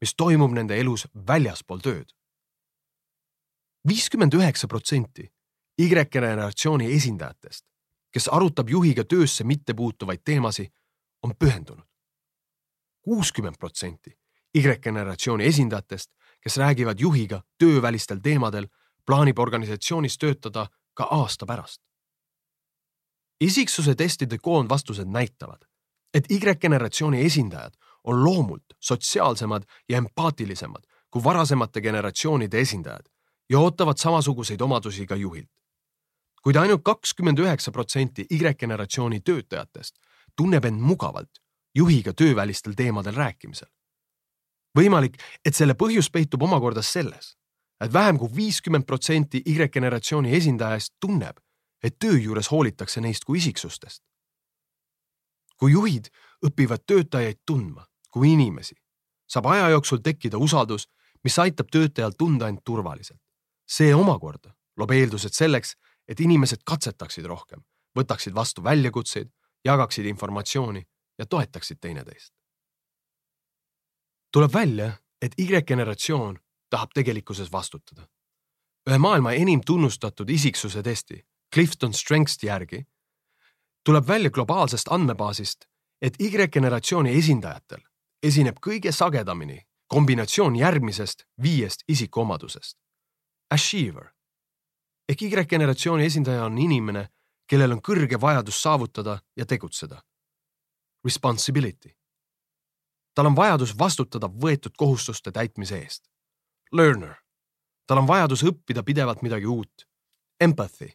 mis 0.00 0.14
toimub 0.14 0.52
nende 0.52 0.76
elus 0.80 1.06
väljaspool 1.28 1.80
tööd. 1.80 2.12
viiskümmend 3.88 4.34
üheksa 4.34 4.68
protsenti 4.68 5.32
Y-generatsiooni 5.78 6.92
esindajatest, 6.92 7.64
kes 8.12 8.28
arutab 8.28 8.68
juhiga 8.68 9.04
töösse 9.04 9.44
mittepuutuvaid 9.44 10.20
teemasid, 10.24 10.72
on 11.22 11.34
pühendunud. 11.38 11.86
kuuskümmend 13.02 13.56
protsenti 13.58 14.18
Y-generatsiooni 14.54 15.44
esindajatest, 15.44 16.10
kes 16.40 16.56
räägivad 16.56 17.00
juhiga 17.00 17.42
töövälistel 17.58 18.18
teemadel, 18.18 18.66
plaanib 19.06 19.38
organisatsioonis 19.38 20.18
töötada 20.18 20.66
ka 20.96 21.04
aasta 21.04 21.46
pärast. 21.46 21.82
isiksuse 23.40 23.94
testide 23.94 24.38
koondvastused 24.38 25.08
näitavad, 25.08 25.68
et 26.14 26.24
Y-generatsiooni 26.30 27.24
esindajad 27.24 27.74
on 28.04 28.24
loomult 28.24 28.64
sotsiaalsemad 28.80 29.62
ja 29.88 29.98
empaatilisemad 29.98 30.82
kui 31.10 31.24
varasemate 31.24 31.80
generatsioonide 31.80 32.60
esindajad 32.60 33.06
ja 33.50 33.58
ootavad 33.58 33.96
samasuguseid 33.96 34.60
omadusi 34.60 35.06
ka 35.06 35.16
juhilt. 35.16 35.50
kuid 36.42 36.56
ainult 36.56 36.82
kakskümmend 36.84 37.38
üheksa 37.38 37.72
protsenti 37.72 38.26
Y-generatsiooni 38.30 39.20
töötajatest 39.20 39.96
tunneb 40.36 40.64
end 40.64 40.80
mugavalt 40.80 41.40
juhiga 41.74 42.12
töövälistel 42.12 42.74
teemadel 42.74 43.14
rääkimisel. 43.14 43.68
võimalik, 44.78 45.16
et 45.44 45.54
selle 45.54 45.74
põhjus 45.74 46.10
peitub 46.12 46.42
omakorda 46.42 46.82
selles, 46.82 47.36
et 47.80 47.92
vähem 47.92 48.18
kui 48.18 48.28
viiskümmend 48.36 48.86
protsenti 48.86 49.42
Y-generatsiooni 49.46 50.32
esindajast 50.36 50.94
tunneb, 51.00 51.36
et 51.82 51.98
töö 51.98 52.18
juures 52.18 52.50
hoolitakse 52.50 53.00
neist 53.00 53.24
kui 53.24 53.38
isiksustest. 53.38 54.02
kui 55.56 55.72
juhid 55.72 56.10
õpivad 56.44 56.82
töötajaid 56.86 57.38
tundma 57.46 57.86
kui 58.10 58.32
inimesi, 58.32 58.74
saab 59.28 59.46
aja 59.46 59.68
jooksul 59.72 60.02
tekkida 60.04 60.38
usaldus, 60.38 60.84
mis 61.24 61.38
aitab 61.38 61.70
töötajal 61.72 62.12
tunda 62.18 62.48
end 62.48 62.60
turvaliselt. 62.64 63.20
see 63.66 63.94
omakorda 63.94 64.54
loob 64.76 64.90
eeldused 64.90 65.32
selleks, 65.32 65.74
et 66.08 66.20
inimesed 66.20 66.62
katsetaksid 66.64 67.24
rohkem, 67.26 67.64
võtaksid 67.98 68.34
vastu 68.34 68.62
väljakutseid, 68.64 69.30
jagaksid 69.64 70.06
informatsiooni 70.06 70.82
ja 71.18 71.26
toetaksid 71.26 71.80
teineteist. 71.80 72.32
tuleb 74.32 74.52
välja, 74.52 74.92
et 75.22 75.32
Y-generatsioon 75.38 76.38
tahab 76.70 76.90
tegelikkuses 76.94 77.52
vastutada. 77.52 78.08
ühe 78.90 78.98
maailma 78.98 79.32
enim 79.32 79.60
tunnustatud 79.66 80.30
isiksuse 80.30 80.82
testi, 80.82 81.26
Clifton 81.54 81.92
Strengths'i 81.94 82.46
järgi, 82.46 82.86
tuleb 83.84 84.08
välja 84.08 84.30
globaalsest 84.30 84.88
andmebaasist, 84.90 85.64
et 86.02 86.14
Y-generatsiooni 86.20 87.18
esindajatel 87.18 87.80
esineb 88.22 88.58
kõige 88.66 88.92
sagedamini 88.92 89.60
kombinatsioon 89.86 90.56
järgmisest 90.56 91.24
viiest 91.42 91.84
isikuomadusest. 91.88 92.78
Achiever 93.50 94.16
ehk 95.08 95.22
Y-generatsiooni 95.22 96.04
esindaja 96.04 96.44
on 96.44 96.58
inimene, 96.58 97.08
kellel 97.46 97.72
on 97.76 97.82
kõrge 97.82 98.20
vajadus 98.20 98.62
saavutada 98.62 99.20
ja 99.36 99.46
tegutseda. 99.46 100.02
Responsibility. 101.04 101.94
tal 103.14 103.26
on 103.26 103.36
vajadus 103.36 103.78
vastutada 103.78 104.26
võetud 104.26 104.74
kohustuste 104.76 105.32
täitmise 105.32 105.78
eest. 105.78 106.10
Learner. 106.76 107.14
tal 107.86 107.98
on 107.98 108.06
vajadus 108.06 108.42
õppida 108.42 108.82
pidevalt 108.82 109.22
midagi 109.22 109.46
uut. 109.46 109.88
Empathy. 110.40 110.88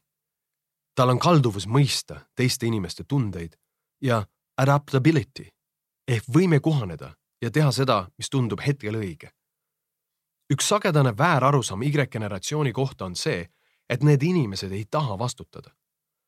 tal 0.96 1.10
on 1.10 1.20
kalduvus 1.20 1.67
mõista 1.67 2.22
teiste 2.36 2.65
inimeste 2.65 3.04
tundeid 3.04 3.56
ja 4.02 4.26
adaptability 4.58 5.48
ehk 6.08 6.24
võime 6.34 6.60
kohaneda 6.60 7.15
ja 7.41 7.52
teha 7.52 7.72
seda, 7.72 8.10
mis 8.17 8.30
tundub 8.30 8.60
hetkel 8.65 8.96
õige. 8.96 9.32
üks 10.52 10.67
sagedane 10.67 11.17
väärarusaam 11.17 11.82
Y-generatsiooni 11.82 12.74
kohta 12.74 13.06
on 13.06 13.15
see, 13.15 13.48
et 13.89 14.04
need 14.04 14.24
inimesed 14.24 14.72
ei 14.72 14.86
taha 14.86 15.20
vastutada. 15.20 15.72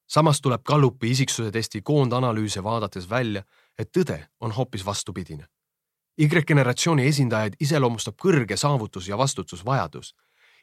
samas 0.07 0.41
tuleb 0.41 0.63
Gallupi 0.63 1.11
isiksuse 1.11 1.51
testi 1.51 1.81
koondanalüüse 1.81 2.63
vaadates 2.63 3.09
välja, 3.09 3.43
et 3.77 3.91
tõde 3.97 4.27
on 4.39 4.51
hoopis 4.51 4.85
vastupidine. 4.85 5.47
Y-generatsiooni 6.21 7.07
esindajaid 7.07 7.55
iseloomustab 7.59 8.15
kõrge 8.21 8.57
saavutus 8.57 9.07
ja 9.07 9.17
vastutusvajadus. 9.17 10.15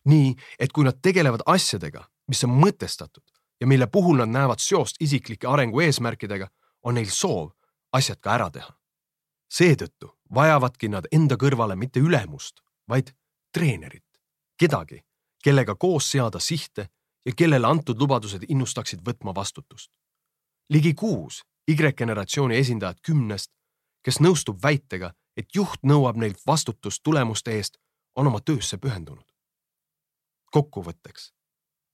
nii, 0.04 0.36
et 0.58 0.72
kui 0.72 0.84
nad 0.84 0.96
tegelevad 1.02 1.42
asjadega, 1.46 2.08
mis 2.28 2.44
on 2.44 2.50
mõtestatud 2.50 3.24
ja 3.60 3.66
mille 3.66 3.86
puhul 3.86 4.16
nad 4.16 4.28
näevad 4.28 4.58
seost 4.58 4.96
isiklike 5.00 5.46
arengu 5.46 5.80
eesmärkidega, 5.80 6.48
on 6.82 6.94
neil 6.94 7.10
soov 7.10 7.50
asjad 7.92 8.20
ka 8.20 8.34
ära 8.34 8.50
teha. 8.50 8.72
seetõttu 9.52 10.16
vajavadki 10.34 10.88
nad 10.88 11.06
enda 11.12 11.34
kõrvale 11.34 11.76
mitte 11.76 12.00
ülemust, 12.00 12.62
vaid 12.88 13.12
treenerit, 13.52 14.06
kedagi, 14.58 15.04
kellega 15.44 15.74
koos 15.74 16.10
seada 16.10 16.38
sihte 16.38 16.88
ja 17.26 17.32
kellele 17.36 17.66
antud 17.66 18.00
lubadused 18.00 18.44
innustaksid 18.48 19.00
võtma 19.04 19.34
vastutust. 19.34 19.90
ligi 20.68 20.94
kuus 20.94 21.42
Y-generatsiooni 21.70 22.56
esindajat 22.56 23.00
kümnest, 23.00 23.50
kes 24.02 24.18
nõustub 24.20 24.62
väitega, 24.62 25.12
et 25.40 25.48
juht 25.54 25.82
nõuab 25.86 26.18
neilt 26.20 26.40
vastutust 26.46 27.02
tulemuste 27.04 27.56
eest, 27.56 27.78
on 28.16 28.26
oma 28.26 28.40
töösse 28.40 28.78
pühendunud. 28.78 29.26
kokkuvõtteks. 30.50 31.32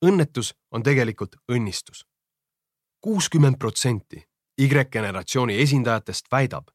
õnnetus 0.04 0.54
on 0.70 0.82
tegelikult 0.82 1.36
õnnistus. 1.52 2.06
kuuskümmend 3.00 3.58
protsenti 3.58 4.28
Y-generatsiooni 4.58 5.60
esindajatest 5.60 6.26
väidab, 6.32 6.68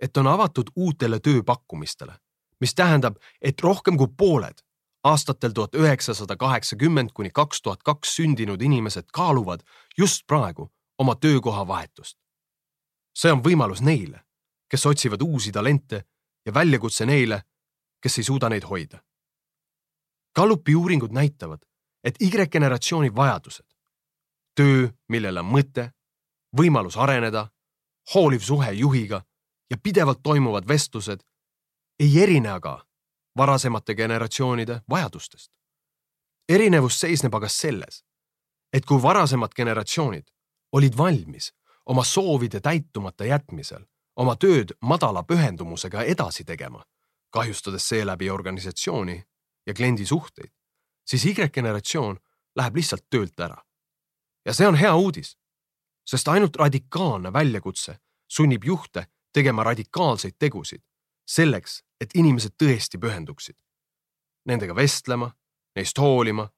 et 0.00 0.16
on 0.16 0.26
avatud 0.26 0.70
uutele 0.76 1.20
tööpakkumistele, 1.20 2.18
mis 2.60 2.74
tähendab, 2.74 3.16
et 3.40 3.60
rohkem 3.60 3.96
kui 3.96 4.08
pooled 4.16 4.60
aastatel 5.04 5.52
tuhat 5.52 5.74
üheksasada 5.74 6.36
kaheksakümmend 6.36 7.10
kuni 7.14 7.30
kaks 7.30 7.62
tuhat 7.62 7.82
kaks 7.82 8.16
sündinud 8.16 8.62
inimesed 8.62 9.04
kaaluvad 9.12 9.60
just 9.98 10.26
praegu 10.26 10.72
oma 10.98 11.14
töökoha 11.14 11.68
vahetust. 11.68 12.18
see 13.14 13.32
on 13.32 13.42
võimalus 13.42 13.80
neile, 13.80 14.24
kes 14.70 14.86
otsivad 14.86 15.22
uusi 15.22 15.52
talente 15.52 16.04
ja 16.46 16.54
väljakutse 16.54 17.06
neile, 17.06 17.42
kes 18.02 18.18
ei 18.18 18.24
suuda 18.24 18.48
neid 18.48 18.64
hoida. 18.64 19.02
Gallupi 20.36 20.74
uuringud 20.74 21.12
näitavad, 21.12 21.62
et 22.04 22.14
Y-generatsiooni 22.20 23.14
vajadused, 23.14 23.66
töö, 24.54 24.88
millel 25.08 25.38
on 25.38 25.46
mõte, 25.46 25.90
võimalus 26.56 26.96
areneda, 26.96 27.48
hooliv 28.14 28.40
suhe 28.40 28.72
juhiga 28.72 29.22
ja 29.70 29.76
pidevalt 29.82 30.22
toimuvad 30.22 30.68
vestlused 30.68 31.22
ei 32.00 32.22
erine 32.22 32.50
aga 32.50 32.86
varasemate 33.36 33.94
generatsioonide 33.94 34.80
vajadustest. 34.90 35.50
erinevus 36.48 37.00
seisneb 37.00 37.34
aga 37.34 37.48
selles, 37.48 38.04
et 38.72 38.84
kui 38.84 39.02
varasemad 39.02 39.54
generatsioonid 39.56 40.26
olid 40.72 40.96
valmis 40.96 41.52
oma 41.86 42.04
soovide 42.04 42.60
täitumata 42.60 43.24
jätmisel 43.24 43.86
oma 44.16 44.36
tööd 44.36 44.74
madala 44.80 45.22
pühendumusega 45.22 46.02
edasi 46.02 46.44
tegema, 46.44 46.84
kahjustades 47.30 47.88
seeläbi 47.88 48.30
organisatsiooni 48.30 49.24
ja 49.66 49.74
kliendi 49.74 50.06
suhteid, 50.06 50.52
siis 51.06 51.24
Y-generatsioon 51.26 52.18
läheb 52.56 52.76
lihtsalt 52.76 53.06
töölt 53.10 53.40
ära. 53.40 53.62
ja 54.44 54.52
see 54.52 54.66
on 54.66 54.74
hea 54.74 54.94
uudis, 54.94 55.38
sest 56.06 56.28
ainult 56.28 56.56
radikaalne 56.56 57.32
väljakutse 57.32 57.98
sunnib 58.28 58.64
juhte 58.64 59.06
tegema 59.32 59.64
radikaalseid 59.64 60.34
tegusid 60.38 60.82
selleks, 61.26 61.82
et 62.00 62.10
inimesed 62.14 62.52
tõesti 62.62 62.98
pühenduksid. 63.00 63.56
Nendega 64.44 64.76
vestlema, 64.76 65.30
neist 65.76 65.98
hoolima 65.98 66.48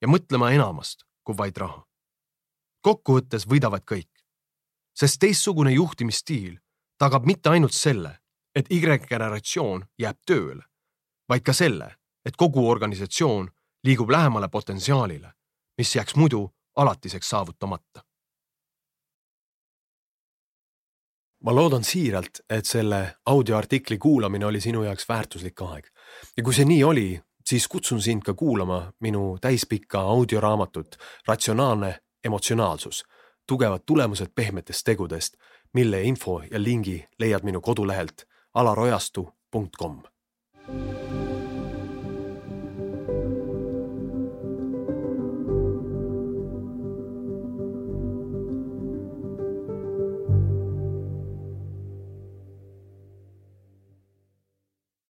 ja 0.00 0.08
mõtlema 0.08 0.52
enamast 0.54 1.04
kui 1.24 1.36
vaid 1.38 1.56
raha. 1.56 1.86
kokkuvõttes 2.82 3.46
võidavad 3.46 3.84
kõik, 3.86 4.10
sest 4.94 5.20
teistsugune 5.20 5.70
juhtimisstiil 5.72 6.58
tagab 7.02 7.26
mitte 7.26 7.50
ainult 7.50 7.74
selle, 7.74 8.12
et 8.54 8.68
Y-generatsioon 8.70 9.82
jääb 9.98 10.20
tööle, 10.26 10.62
vaid 11.28 11.42
ka 11.42 11.52
selle, 11.52 11.88
et 12.24 12.36
kogu 12.38 12.68
organisatsioon 12.70 13.48
liigub 13.82 14.10
lähemale 14.10 14.48
potentsiaalile, 14.48 15.32
mis 15.78 15.96
jääks 15.96 16.14
muidu 16.16 16.46
alatiseks 16.76 17.28
saavutamata 17.28 18.04
ma 21.42 21.54
loodan 21.54 21.84
siiralt, 21.84 22.44
et 22.50 22.66
selle 22.66 23.16
audioartikli 23.26 23.98
kuulamine 23.98 24.46
oli 24.46 24.60
sinu 24.60 24.82
jaoks 24.82 25.08
väärtuslik 25.08 25.62
aeg. 25.62 25.86
ja 26.36 26.42
kui 26.42 26.54
see 26.54 26.64
nii 26.64 26.84
oli, 26.84 27.20
siis 27.46 27.68
kutsun 27.68 28.02
sind 28.02 28.22
ka 28.22 28.34
kuulama 28.34 28.92
minu 29.00 29.38
täispikka 29.40 30.00
audioraamatut 30.00 30.96
Ratsionaalne 31.26 31.98
emotsionaalsus, 32.24 33.04
tugevad 33.46 33.82
tulemused 33.86 34.30
pehmetest 34.34 34.84
tegudest, 34.84 35.34
mille 35.74 36.02
info 36.02 36.42
ja 36.50 36.62
lingi 36.62 37.04
leiad 37.18 37.44
minu 37.44 37.60
kodulehelt 37.60 38.26
alarojastu.com 38.54 40.02